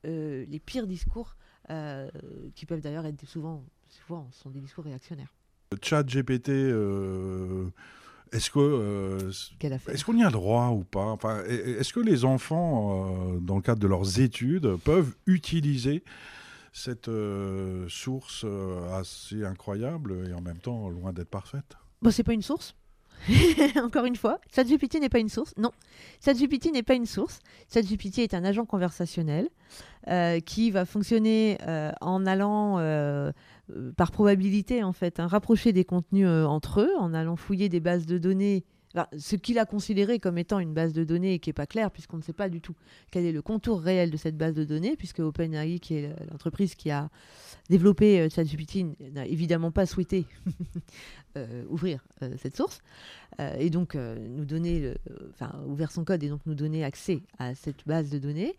[0.04, 1.38] les pires discours
[2.54, 5.32] qui peuvent d'ailleurs être souvent souvent sont des discours réactionnaires.
[5.82, 7.66] Chat GPT, euh,
[8.32, 9.30] est-ce que euh,
[9.88, 11.06] est-ce qu'on y a droit ou pas?
[11.06, 16.04] Enfin, Est-ce que les enfants, euh, dans le cadre de leurs études, peuvent utiliser
[16.72, 17.10] cette
[17.88, 18.44] source
[18.92, 21.76] assez incroyable et en même temps loin d'être parfaite?
[22.02, 22.76] Bon, c'est pas une source.
[23.82, 25.54] Encore une fois, ChatGPT n'est pas une source.
[25.56, 25.72] Non,
[26.22, 27.40] ChatGPT n'est pas une source.
[27.72, 29.48] ChatGPT est un agent conversationnel
[30.44, 31.58] qui va fonctionner
[32.00, 33.32] en allant euh,
[33.96, 37.80] par probabilité, en fait, hein, rapprocher des contenus euh, entre eux en allant fouiller des
[37.80, 38.64] bases de données.
[39.18, 41.90] ce qu'il a considéré comme étant une base de données et qui n'est pas clair,
[41.90, 42.74] puisqu'on ne sait pas du tout
[43.10, 46.74] quel est le contour réel de cette base de données, puisque OpenAI, qui est l'entreprise
[46.74, 47.10] qui a
[47.68, 50.26] développé euh, ChatGPT, n'a évidemment pas souhaité
[51.68, 52.05] ouvrir
[52.39, 52.80] cette source.
[53.41, 54.95] Euh, et donc euh, nous donner,
[55.30, 58.57] enfin ouvrir son code et donc nous donner accès à cette base de données.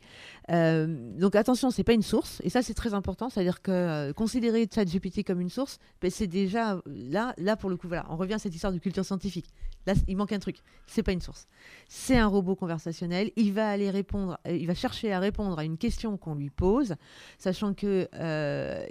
[0.52, 0.86] Euh,
[1.18, 5.26] donc attention, c'est pas une source et ça c'est très important, c'est-à-dire que considérer ChatGPT
[5.26, 8.40] comme une source, ben, c'est déjà là, là pour le coup, voilà, on revient à
[8.40, 9.48] cette histoire de culture scientifique.
[9.88, 11.48] Là, il manque un truc, c'est pas une source,
[11.88, 13.32] c'est un robot conversationnel.
[13.38, 16.96] Il va aller répondre, il va chercher à répondre à une question qu'on lui pose,
[17.38, 18.08] sachant que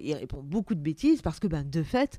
[0.00, 2.18] il répond beaucoup de bêtises parce que ben de fait,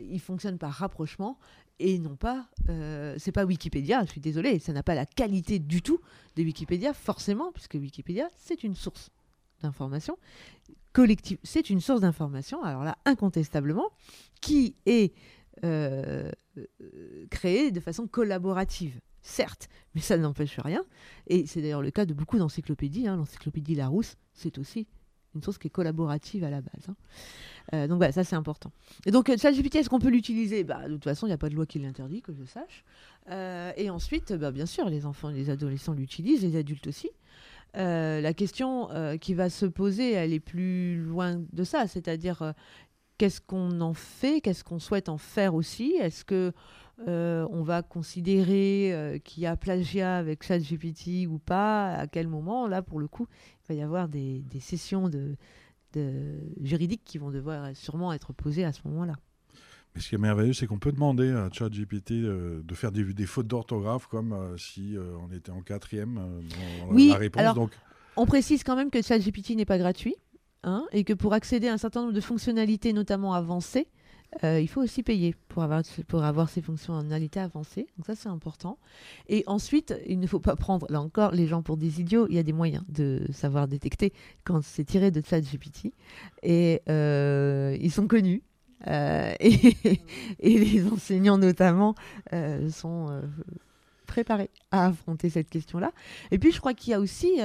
[0.00, 1.38] il fonctionne par rapprochement
[1.82, 5.58] et non pas, euh, c'est pas Wikipédia, je suis désolée, ça n'a pas la qualité
[5.58, 6.00] du tout
[6.36, 9.10] de Wikipédia, forcément, puisque Wikipédia, c'est une source
[9.62, 10.16] d'information
[10.92, 13.90] collective, c'est une source d'information, alors là, incontestablement,
[14.40, 15.12] qui est
[15.64, 16.30] euh,
[17.30, 19.00] créée de façon collaborative.
[19.24, 20.84] Certes, mais ça n'empêche rien.
[21.28, 23.06] Et c'est d'ailleurs le cas de beaucoup d'encyclopédies.
[23.06, 23.16] Hein.
[23.16, 24.88] L'encyclopédie Larousse, c'est aussi
[25.34, 26.88] une source qui est collaborative à la base.
[26.88, 26.94] Hein.
[27.74, 28.72] Euh, donc ça c'est important.
[29.06, 30.64] Et donc euh, ChatGPT, est-ce qu'on peut l'utiliser?
[30.64, 32.84] Bah, De toute façon, il n'y a pas de loi qui l'interdit, que je sache.
[33.30, 37.10] Euh, et ensuite, bah, bien sûr, les enfants et les adolescents l'utilisent, les adultes aussi.
[37.74, 38.88] la question
[39.20, 42.54] qui va se poser, elle est plus loin de ça, c'est-à-dire
[43.18, 45.94] qu'est-ce qu'on en fait, qu'est-ce qu'on souhaite en faire aussi?
[46.00, 46.52] Est-ce que
[47.06, 52.82] on va considérer qu'il y a plagiat avec ChatGPT ou pas À quel moment Là,
[52.82, 53.26] pour le coup,
[53.64, 55.36] il va y avoir des, des sessions de,
[56.62, 59.14] juridiques qui vont devoir sûrement être posées à ce moment-là.
[59.94, 63.04] Mais ce qui est merveilleux, c'est qu'on peut demander à ChatGPT euh, de faire des,
[63.04, 67.40] des fautes d'orthographe comme euh, si euh, on était en quatrième dans oui, la réponse.
[67.40, 67.72] Alors, donc...
[68.16, 70.16] On précise quand même que ChatGPT n'est pas gratuit
[70.64, 73.88] hein, et que pour accéder à un certain nombre de fonctionnalités, notamment avancées,
[74.44, 77.86] euh, il faut aussi payer pour avoir, pour avoir ces fonctionnalités avancées.
[77.96, 78.78] Donc ça, c'est important.
[79.28, 82.26] Et ensuite, il ne faut pas prendre, là encore, les gens pour des idiots.
[82.28, 84.12] Il y a des moyens de savoir détecter
[84.44, 85.92] quand c'est tiré de ChatGPT.
[86.42, 88.42] Et euh, ils sont connus.
[88.88, 90.00] Euh, et,
[90.42, 91.94] les enseignants, notamment,
[92.70, 93.22] sont
[94.06, 95.92] préparés à affronter cette question-là.
[96.30, 97.40] Et puis, je crois qu'il y a aussi...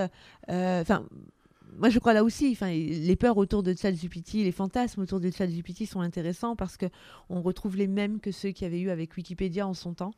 [1.77, 5.85] moi, je crois là aussi, les peurs autour de ChatGPT, les fantasmes autour de ChatGPT
[5.85, 6.87] sont intéressants parce que
[7.29, 10.13] on retrouve les mêmes que ceux qu'il y avait eu avec Wikipédia en son temps,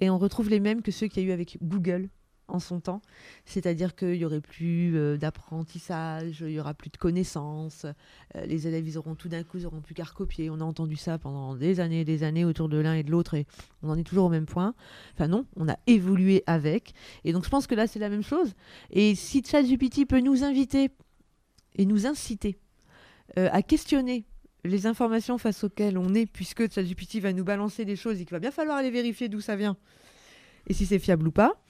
[0.00, 2.08] et on retrouve les mêmes que ceux qu'il y a eu avec Google
[2.48, 3.02] en son temps.
[3.44, 7.86] C'est-à-dire qu'il n'y aurait plus euh, d'apprentissage, il n'y aura plus de connaissances,
[8.34, 10.50] euh, les élèves, auront tout d'un coup, ils n'auront plus qu'à recopier.
[10.50, 13.10] On a entendu ça pendant des années et des années autour de l'un et de
[13.10, 13.46] l'autre et
[13.82, 14.74] on en est toujours au même point.
[15.14, 16.94] Enfin non, on a évolué avec.
[17.24, 18.54] Et donc je pense que là, c'est la même chose.
[18.90, 20.90] Et si ChatGPT peut nous inviter
[21.76, 22.58] et nous inciter
[23.38, 24.24] euh, à questionner
[24.64, 28.32] les informations face auxquelles on est, puisque ChatGPT va nous balancer des choses et qu'il
[28.32, 29.76] va bien falloir aller vérifier d'où ça vient
[30.68, 31.60] et si c'est fiable ou pas,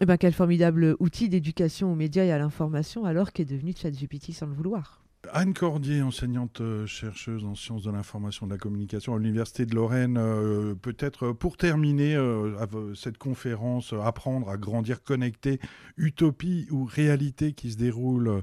[0.00, 4.32] eh ben, quel formidable outil d'éducation aux médias et à l'information alors qu'est devenu ChatGPT
[4.32, 5.02] sans le vouloir.
[5.32, 9.64] Anne Cordier, enseignante euh, chercheuse en sciences de l'information et de la communication à l'Université
[9.64, 12.18] de Lorraine, euh, peut-être pour terminer
[12.94, 15.60] cette conférence, apprendre à grandir connecté,
[15.96, 18.42] utopie ou réalité qui se déroule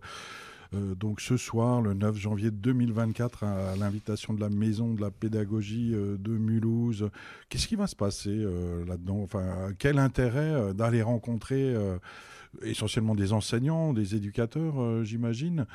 [0.72, 5.92] donc ce soir, le 9 janvier 2024, à, l'invitation de la Maison de la Pédagogie
[5.92, 7.10] de Mulhouse.
[7.50, 8.36] Qu'est-ce qui va se passer
[8.88, 9.22] là-dedans?
[9.22, 11.76] Enfin, quel intérêt d'aller rencontrer
[12.62, 15.66] essentiellement des enseignants, des éducateurs, j'imagine?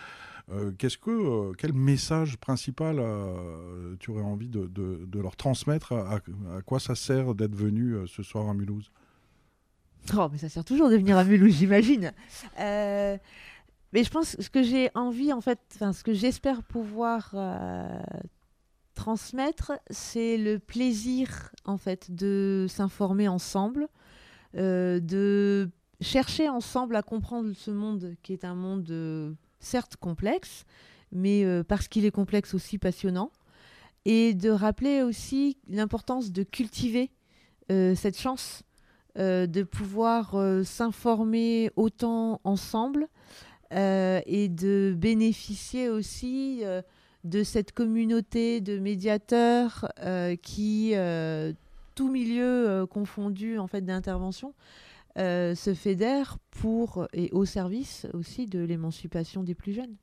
[0.52, 5.92] Euh, qu'est-ce que, euh, quel message principal euh, tu aurais envie de, leur transmettre?
[5.92, 6.20] À,
[6.64, 8.90] quoi ça sert d'être venu ce soir à Mulhouse?
[10.16, 12.12] Oh, mais ça sert toujours de venir à Mulhouse, j'imagine.
[13.92, 17.34] Mais je pense que ce que j'ai envie, en fait, ce que j'espère pouvoir
[18.94, 23.88] transmettre, c'est le plaisir, en fait, de s'informer ensemble,
[24.54, 25.70] de
[26.00, 30.64] chercher ensemble à comprendre ce monde qui est un monde certes complexe,
[31.12, 33.30] mais euh, parce qu'il est complexe aussi passionnant.
[34.04, 37.10] Et de rappeler aussi l'importance de cultiver
[37.72, 38.62] euh, cette chance
[39.18, 43.08] euh, de pouvoir s'informer autant ensemble
[43.70, 46.62] et de bénéficier aussi
[47.24, 49.90] de cette communauté de médiateurs
[50.42, 50.94] qui,
[51.94, 54.54] tout milieu confondu en fait d'intervention,
[55.18, 59.96] euh, se fédère pour et au service aussi de l'émancipation des plus jeunes.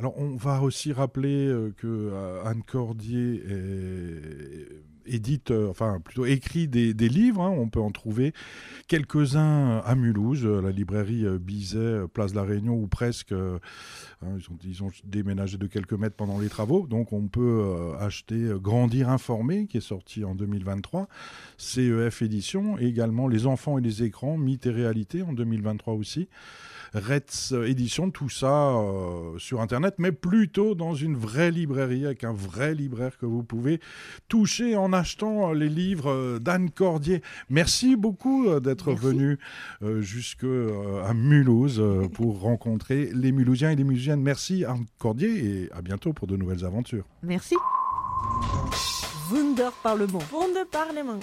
[0.00, 3.42] Alors on va aussi rappeler euh, que euh, Anne Cordier
[5.04, 7.42] édite, enfin plutôt écrit des, livres.
[7.42, 7.50] Hein.
[7.50, 8.32] on peut en trouver
[8.88, 13.32] quelques-uns à Mulhouse, la librairie Bizet, Place de la Réunion ou presque.
[13.32, 13.58] Hein,
[14.64, 19.66] ils, ont, déménagé de quelques mètres pendant les travaux, donc on peut acheter Grandir informé,
[19.66, 21.08] qui est sorti en 2023,
[21.58, 26.28] CEF édition, et également Les enfants et les écrans, mythes et réalité en 2023 aussi.
[26.94, 32.32] Retz édition, tout ça euh, sur Internet, mais plutôt dans une vraie librairie avec un
[32.32, 33.80] vrai libraire que vous pouvez
[34.28, 37.22] toucher en achetant les livres euh, d'Anne Cordier.
[37.48, 39.38] Merci beaucoup euh, d'être venu
[40.00, 40.46] jusqu'à
[41.14, 41.82] Mulhouse
[42.14, 44.22] pour rencontrer les Mulhousiens et les Mulhousiennes.
[44.22, 47.04] Merci Anne Cordier et à bientôt pour de nouvelles aventures.
[47.22, 47.54] Merci.
[49.30, 50.22] Wunder Parlement.
[50.32, 51.20] Wunder Parlement.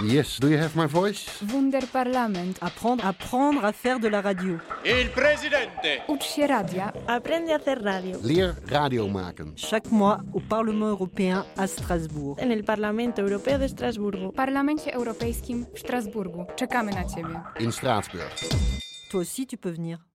[0.00, 1.26] Yes, do you have my voice?
[1.52, 2.56] Wunderparlament.
[2.60, 4.58] Apprendre, apprendre à faire de la radio.
[4.84, 6.02] Il presidente.
[6.08, 6.92] Ucz się radia.
[7.06, 8.18] Aprende a hacer radio.
[8.22, 9.52] Leer radio maken.
[9.56, 12.38] Chaque mois au Parlement européen à Strasbourg.
[12.40, 14.32] En el Parlamento Europeo de Strasburgo.
[14.32, 16.46] Parlamencie Europejskim w Strasburgu.
[16.56, 17.40] Czekamy na ciebie.
[17.60, 18.32] In Straatsburg.
[19.10, 20.11] Toi aussi tu peux venir.